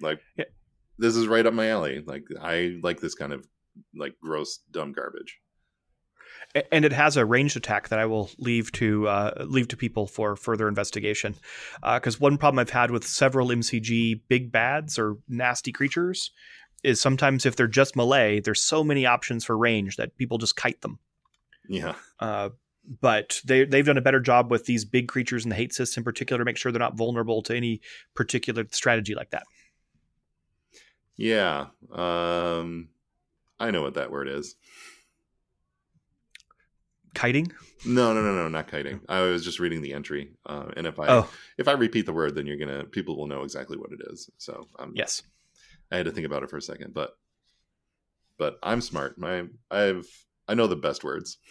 Like 0.00 0.20
Yeah. 0.36 0.44
this 0.98 1.16
is 1.16 1.26
right 1.26 1.44
up 1.46 1.54
my 1.54 1.68
alley. 1.68 2.02
Like 2.06 2.24
I 2.40 2.78
like 2.82 3.00
this 3.00 3.14
kind 3.14 3.32
of 3.32 3.46
like 3.94 4.14
gross 4.20 4.58
dumb 4.70 4.92
garbage. 4.92 5.38
And 6.70 6.84
it 6.84 6.92
has 6.92 7.16
a 7.16 7.24
ranged 7.24 7.56
attack 7.56 7.88
that 7.88 7.98
I 7.98 8.06
will 8.06 8.30
leave 8.38 8.70
to 8.72 9.08
uh, 9.08 9.44
leave 9.46 9.68
to 9.68 9.76
people 9.76 10.06
for 10.06 10.36
further 10.36 10.68
investigation. 10.68 11.34
Because 11.82 12.20
one 12.20 12.38
problem 12.38 12.58
I've 12.60 12.70
had 12.70 12.90
with 12.90 13.06
several 13.06 13.48
MCG 13.48 14.20
big 14.28 14.52
bads 14.52 14.98
or 14.98 15.16
nasty 15.28 15.72
creatures 15.72 16.30
is 16.82 17.00
sometimes 17.00 17.46
if 17.46 17.56
they're 17.56 17.66
just 17.66 17.96
melee, 17.96 18.40
there's 18.40 18.62
so 18.62 18.84
many 18.84 19.06
options 19.06 19.44
for 19.44 19.56
range 19.56 19.96
that 19.96 20.16
people 20.16 20.38
just 20.38 20.54
kite 20.54 20.80
them. 20.82 20.98
Yeah, 21.68 21.94
Uh, 22.20 22.50
but 23.00 23.40
they 23.44 23.64
they've 23.64 23.86
done 23.86 23.96
a 23.96 24.02
better 24.02 24.20
job 24.20 24.50
with 24.50 24.66
these 24.66 24.84
big 24.84 25.08
creatures 25.08 25.44
in 25.44 25.48
the 25.48 25.56
hate 25.56 25.72
system 25.72 26.02
in 26.02 26.04
particular 26.04 26.38
to 26.38 26.44
make 26.44 26.58
sure 26.58 26.70
they're 26.70 26.78
not 26.78 26.96
vulnerable 26.96 27.42
to 27.42 27.56
any 27.56 27.80
particular 28.14 28.66
strategy 28.70 29.14
like 29.14 29.30
that. 29.30 29.44
yeah. 31.16 31.66
Um, 31.92 32.88
I 33.64 33.70
know 33.70 33.80
what 33.80 33.94
that 33.94 34.10
word 34.10 34.28
is. 34.28 34.56
Kiting? 37.14 37.50
No, 37.86 38.12
no, 38.12 38.20
no, 38.20 38.34
no, 38.34 38.48
not 38.48 38.70
kiting. 38.70 39.00
I 39.08 39.20
was 39.22 39.42
just 39.42 39.58
reading 39.58 39.80
the 39.80 39.94
entry, 39.94 40.32
uh, 40.44 40.66
and 40.76 40.86
if 40.86 40.98
I 41.00 41.06
Oh, 41.08 41.30
if 41.56 41.66
I 41.66 41.72
repeat 41.72 42.04
the 42.04 42.12
word, 42.12 42.34
then 42.34 42.46
you're 42.46 42.58
gonna 42.58 42.84
people 42.84 43.16
will 43.16 43.26
know 43.26 43.42
exactly 43.42 43.78
what 43.78 43.92
it 43.92 44.00
is. 44.10 44.28
So 44.36 44.68
um, 44.78 44.92
yes. 44.94 45.22
I 45.90 45.96
had 45.96 46.06
to 46.06 46.12
think 46.12 46.26
about 46.26 46.42
it 46.42 46.50
for 46.50 46.58
a 46.58 46.62
second, 46.62 46.92
but 46.92 47.16
but 48.36 48.58
I'm 48.62 48.80
smart. 48.80 49.16
My 49.18 49.44
I've 49.70 50.06
I 50.46 50.54
know 50.54 50.66
the 50.66 50.76
best 50.76 51.02
words. 51.04 51.38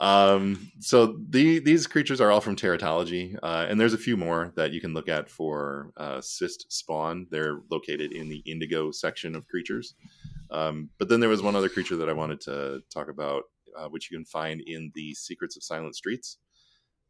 Um, 0.00 0.70
so 0.84 1.16
the 1.30 1.60
these 1.60 1.86
creatures 1.86 2.20
are 2.20 2.30
all 2.30 2.42
from 2.42 2.56
teratology, 2.56 3.38
uh, 3.42 3.64
and 3.66 3.80
there's 3.80 3.94
a 3.94 3.98
few 3.98 4.18
more 4.18 4.52
that 4.54 4.72
you 4.72 4.82
can 4.82 4.92
look 4.92 5.08
at 5.08 5.30
for 5.30 5.92
uh, 5.96 6.20
cyst 6.20 6.66
spawn. 6.70 7.26
They're 7.30 7.60
located 7.70 8.12
in 8.12 8.28
the 8.28 8.42
indigo 8.44 8.90
section 8.90 9.34
of 9.34 9.48
creatures. 9.48 9.94
Um, 10.50 10.90
but 10.98 11.08
then 11.08 11.20
there 11.20 11.30
was 11.30 11.40
one 11.40 11.56
other 11.56 11.70
creature 11.70 11.96
that 11.96 12.10
I 12.10 12.12
wanted 12.12 12.42
to 12.42 12.82
talk 12.92 13.08
about, 13.08 13.44
uh, 13.74 13.88
which 13.88 14.10
you 14.10 14.18
can 14.18 14.26
find 14.26 14.60
in 14.60 14.92
the 14.94 15.14
Secrets 15.14 15.56
of 15.56 15.62
Silent 15.62 15.96
Streets, 15.96 16.36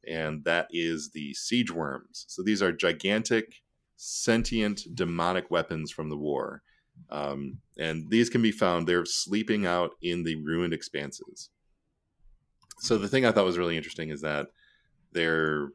and 0.09 0.45
that 0.45 0.69
is 0.71 1.11
the 1.11 1.35
siege 1.35 1.73
worms. 1.73 2.27
So 2.29 2.45
these 2.45 2.63
are 2.63 2.71
gigantic, 2.71 3.57
sentient, 3.97 4.83
demonic 4.95 5.51
weapons 5.51 5.91
from 5.91 6.11
the 6.11 6.17
war, 6.17 6.63
um, 7.11 7.59
and 7.77 8.09
these 8.09 8.31
can 8.31 8.41
be 8.41 8.53
found. 8.53 8.87
They're 8.87 9.05
sleeping 9.05 9.67
out 9.67 9.97
in 10.01 10.23
the 10.23 10.37
ruined 10.37 10.73
expanses. 10.73 11.51
So 12.79 12.99
the 12.99 13.09
thing 13.09 13.25
I 13.25 13.33
thought 13.33 13.45
was 13.45 13.59
really 13.59 13.77
interesting 13.77 14.11
is 14.11 14.21
that 14.23 14.49
they're 15.13 15.69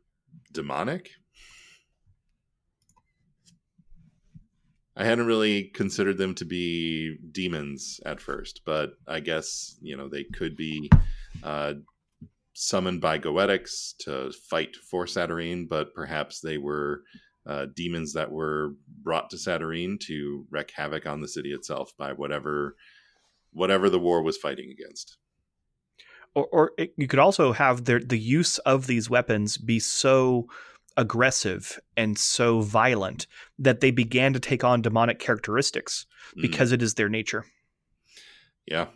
demonic. 0.51 1.09
I 4.95 5.05
hadn't 5.05 5.27
really 5.27 5.63
considered 5.63 6.17
them 6.17 6.35
to 6.35 6.45
be 6.45 7.17
demons 7.31 8.01
at 8.05 8.19
first, 8.19 8.61
but 8.65 8.91
I 9.07 9.21
guess 9.21 9.77
you 9.81 9.95
know 9.95 10.09
they 10.09 10.25
could 10.25 10.57
be 10.57 10.91
uh, 11.41 11.75
summoned 12.53 12.99
by 12.99 13.17
Goetics 13.17 13.95
to 13.99 14.33
fight 14.49 14.75
for 14.75 15.07
Saturnine, 15.07 15.67
but 15.69 15.93
perhaps 15.93 16.41
they 16.41 16.57
were 16.57 17.03
uh, 17.47 17.67
demons 17.73 18.11
that 18.13 18.29
were 18.29 18.73
brought 19.01 19.29
to 19.29 19.37
Saturnine 19.37 19.97
to 20.01 20.45
wreak 20.49 20.71
havoc 20.75 21.05
on 21.05 21.21
the 21.21 21.27
city 21.27 21.53
itself 21.53 21.93
by 21.97 22.11
whatever 22.11 22.75
whatever 23.53 23.89
the 23.89 23.99
war 23.99 24.21
was 24.21 24.37
fighting 24.37 24.69
against. 24.69 25.17
Or, 26.35 26.47
or 26.51 26.71
it, 26.77 26.93
you 26.97 27.07
could 27.07 27.19
also 27.19 27.51
have 27.53 27.85
their, 27.85 27.99
the 27.99 28.19
use 28.19 28.57
of 28.59 28.87
these 28.87 29.09
weapons 29.09 29.57
be 29.57 29.79
so 29.79 30.47
aggressive 30.97 31.79
and 31.95 32.17
so 32.17 32.61
violent 32.61 33.25
that 33.57 33.79
they 33.79 33.91
began 33.91 34.33
to 34.33 34.39
take 34.39 34.63
on 34.63 34.81
demonic 34.81 35.19
characteristics 35.19 36.05
Mm. 36.37 36.41
because 36.43 36.71
it 36.71 36.81
is 36.83 36.93
their 36.93 37.09
nature. 37.09 37.45
yeah 38.67 38.87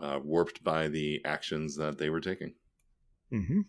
uh, 0.00 0.18
warped 0.22 0.62
by 0.62 0.86
the 0.88 1.20
actions 1.24 1.76
that 1.76 1.98
they 1.98 2.10
were 2.10 2.20
taking 2.20 2.52
Mm-hmm. 3.32 3.60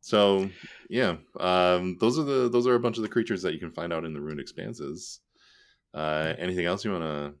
So 0.00 0.50
yeah, 0.88 1.16
um, 1.40 1.96
those 2.00 2.18
are 2.18 2.22
the 2.22 2.48
those 2.48 2.66
are 2.68 2.74
a 2.76 2.80
bunch 2.80 2.96
of 2.96 3.02
the 3.02 3.08
creatures 3.08 3.42
that 3.42 3.52
you 3.52 3.58
can 3.58 3.72
find 3.72 3.92
out 3.92 4.04
in 4.04 4.12
the 4.14 4.20
ruined 4.20 4.38
expanses. 4.40 5.20
Uh, 5.92 6.34
anything 6.38 6.66
else 6.66 6.84
you 6.84 6.92
want 6.92 7.02
to 7.02 7.34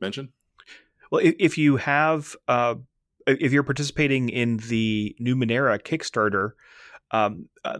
mention? 0.00 0.32
Well, 1.10 1.24
if, 1.24 1.34
if 1.40 1.58
you 1.58 1.76
have, 1.76 2.36
uh, 2.46 2.76
if 3.26 3.52
you're 3.52 3.62
participating 3.62 4.28
in 4.28 4.58
the 4.58 5.16
Numenera 5.20 5.80
Kickstarter, 5.80 6.52
um, 7.12 7.48
uh, 7.64 7.78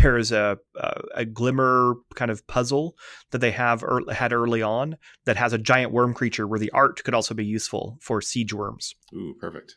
there's 0.00 0.32
a, 0.32 0.58
a, 0.76 1.00
a 1.14 1.24
glimmer 1.24 1.94
kind 2.14 2.30
of 2.30 2.46
puzzle 2.46 2.96
that 3.30 3.38
they 3.38 3.52
have 3.52 3.84
er, 3.84 4.00
had 4.10 4.32
early 4.32 4.62
on 4.62 4.96
that 5.24 5.36
has 5.36 5.52
a 5.52 5.58
giant 5.58 5.92
worm 5.92 6.12
creature 6.12 6.46
where 6.46 6.58
the 6.58 6.70
art 6.72 7.02
could 7.04 7.14
also 7.14 7.34
be 7.34 7.44
useful 7.44 7.96
for 8.00 8.20
siege 8.20 8.52
worms. 8.52 8.94
Ooh, 9.14 9.34
perfect. 9.40 9.76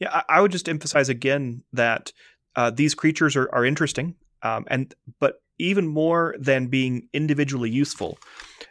Yeah, 0.00 0.10
I, 0.12 0.36
I 0.36 0.40
would 0.40 0.52
just 0.52 0.68
emphasize 0.68 1.08
again 1.08 1.62
that 1.72 2.12
uh, 2.56 2.70
these 2.70 2.94
creatures 2.94 3.36
are, 3.36 3.48
are 3.52 3.64
interesting, 3.64 4.16
um, 4.42 4.64
and 4.68 4.94
but 5.20 5.40
even 5.58 5.86
more 5.86 6.34
than 6.38 6.66
being 6.66 7.08
individually 7.12 7.70
useful, 7.70 8.18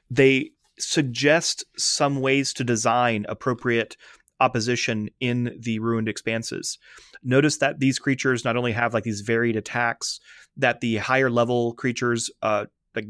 they 0.09 0.51
suggest 0.79 1.63
some 1.77 2.19
ways 2.21 2.53
to 2.53 2.63
design 2.63 3.25
appropriate 3.29 3.97
opposition 4.39 5.09
in 5.19 5.55
the 5.59 5.79
ruined 5.79 6.09
expanses. 6.09 6.77
Notice 7.23 7.57
that 7.57 7.79
these 7.79 7.99
creatures 7.99 8.43
not 8.43 8.57
only 8.57 8.73
have 8.73 8.93
like 8.93 9.03
these 9.03 9.21
varied 9.21 9.55
attacks, 9.55 10.19
that 10.57 10.81
the 10.81 10.97
higher 10.97 11.29
level 11.29 11.73
creatures 11.73 12.29
uh, 12.41 12.65
like 12.95 13.07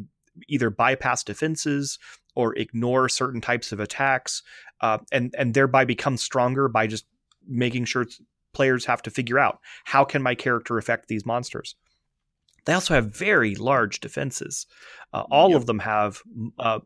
either 0.47 0.69
bypass 0.69 1.23
defenses 1.23 1.97
or 2.35 2.55
ignore 2.55 3.09
certain 3.09 3.41
types 3.41 3.71
of 3.71 3.79
attacks, 3.79 4.43
uh, 4.81 4.99
and 5.11 5.33
and 5.37 5.53
thereby 5.53 5.85
become 5.85 6.17
stronger 6.17 6.67
by 6.67 6.85
just 6.85 7.05
making 7.47 7.85
sure 7.85 8.05
players 8.53 8.85
have 8.85 9.01
to 9.01 9.11
figure 9.11 9.39
out 9.39 9.59
how 9.83 10.03
can 10.03 10.21
my 10.21 10.35
character 10.35 10.77
affect 10.77 11.07
these 11.07 11.25
monsters. 11.25 11.75
They 12.65 12.73
also 12.73 12.95
have 12.95 13.15
very 13.15 13.55
large 13.55 13.99
defenses. 13.99 14.65
Uh, 15.13 15.23
all 15.29 15.51
yep. 15.51 15.57
of 15.57 15.65
them 15.67 15.79
have 15.79 16.21
uh, 16.57 16.79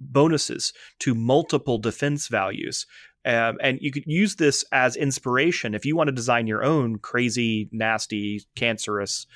bonuses 0.00 0.72
to 1.00 1.14
multiple 1.14 1.78
defense 1.78 2.28
values. 2.28 2.86
Um, 3.24 3.58
and 3.60 3.78
you 3.82 3.92
could 3.92 4.06
use 4.06 4.36
this 4.36 4.64
as 4.72 4.96
inspiration 4.96 5.74
if 5.74 5.84
you 5.84 5.94
want 5.94 6.08
to 6.08 6.12
design 6.12 6.46
your 6.46 6.64
own 6.64 6.98
crazy, 6.98 7.68
nasty, 7.70 8.46
cancerous, 8.56 9.26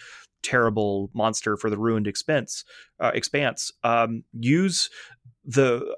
terrible 0.42 1.10
monster 1.14 1.56
for 1.56 1.70
the 1.70 1.78
ruined 1.78 2.06
expense 2.06 2.64
uh, 3.00 3.10
expanse. 3.14 3.72
Um, 3.82 4.24
use 4.38 4.90
the 5.44 5.94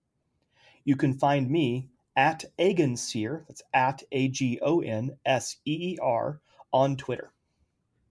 You 0.84 0.94
can 0.94 1.14
find 1.14 1.50
me 1.50 1.90
at 2.16 2.44
Agonseer, 2.58 3.46
that's 3.46 3.62
at 3.74 4.02
A 4.12 4.28
G 4.28 4.58
O 4.62 4.80
N 4.80 5.16
S 5.24 5.56
E 5.64 5.92
E 5.92 5.98
R, 6.02 6.40
on 6.72 6.96
Twitter. 6.96 7.32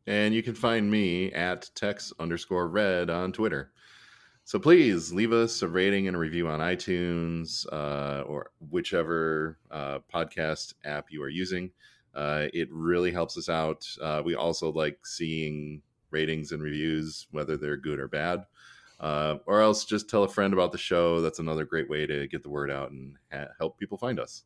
And 0.08 0.34
you 0.34 0.44
can 0.44 0.54
find 0.54 0.90
me 0.90 1.32
at 1.34 1.70
Tex 1.76 2.14
underscore 2.20 2.68
red 2.68 3.10
on 3.10 3.32
Twitter. 3.32 3.72
So 4.44 4.60
please 4.60 5.12
leave 5.12 5.34
us 5.34 5.64
a 5.64 5.68
rating 5.68 6.08
and 6.08 6.16
a 6.16 6.20
review 6.20 6.48
on 6.48 6.60
iTunes 6.60 7.66
uh, 7.74 8.22
or 8.28 8.52
whichever 8.70 9.58
uh, 9.72 10.00
podcast 10.14 10.76
app 10.84 11.08
you 11.10 11.24
are 11.24 11.30
using. 11.30 11.72
Uh, 12.14 12.46
it 12.54 12.70
really 12.72 13.12
helps 13.12 13.38
us 13.40 13.50
out. 13.50 13.88
Uh, 14.00 14.22
we 14.24 14.36
also 14.36 14.72
like 14.72 15.04
seeing 15.06 15.82
ratings 16.12 16.52
and 16.52 16.62
reviews, 16.62 17.26
whether 17.32 17.58
they're 17.58 17.76
good 17.76 18.00
or 18.00 18.08
bad 18.08 18.46
uh, 19.00 19.38
or 19.46 19.62
else 19.62 19.86
just 19.86 20.10
tell 20.10 20.24
a 20.24 20.30
friend 20.30 20.54
about 20.54 20.72
the 20.72 20.78
show. 20.78 21.22
That's 21.22 21.40
another 21.40 21.66
great 21.66 21.90
way 21.90 22.06
to 22.06 22.28
get 22.28 22.44
the 22.44 22.50
word 22.50 22.72
out 22.72 22.92
and 22.92 23.18
ha- 23.32 23.48
help 23.60 23.78
people 23.78 23.98
find 23.98 24.20
us. 24.20 24.44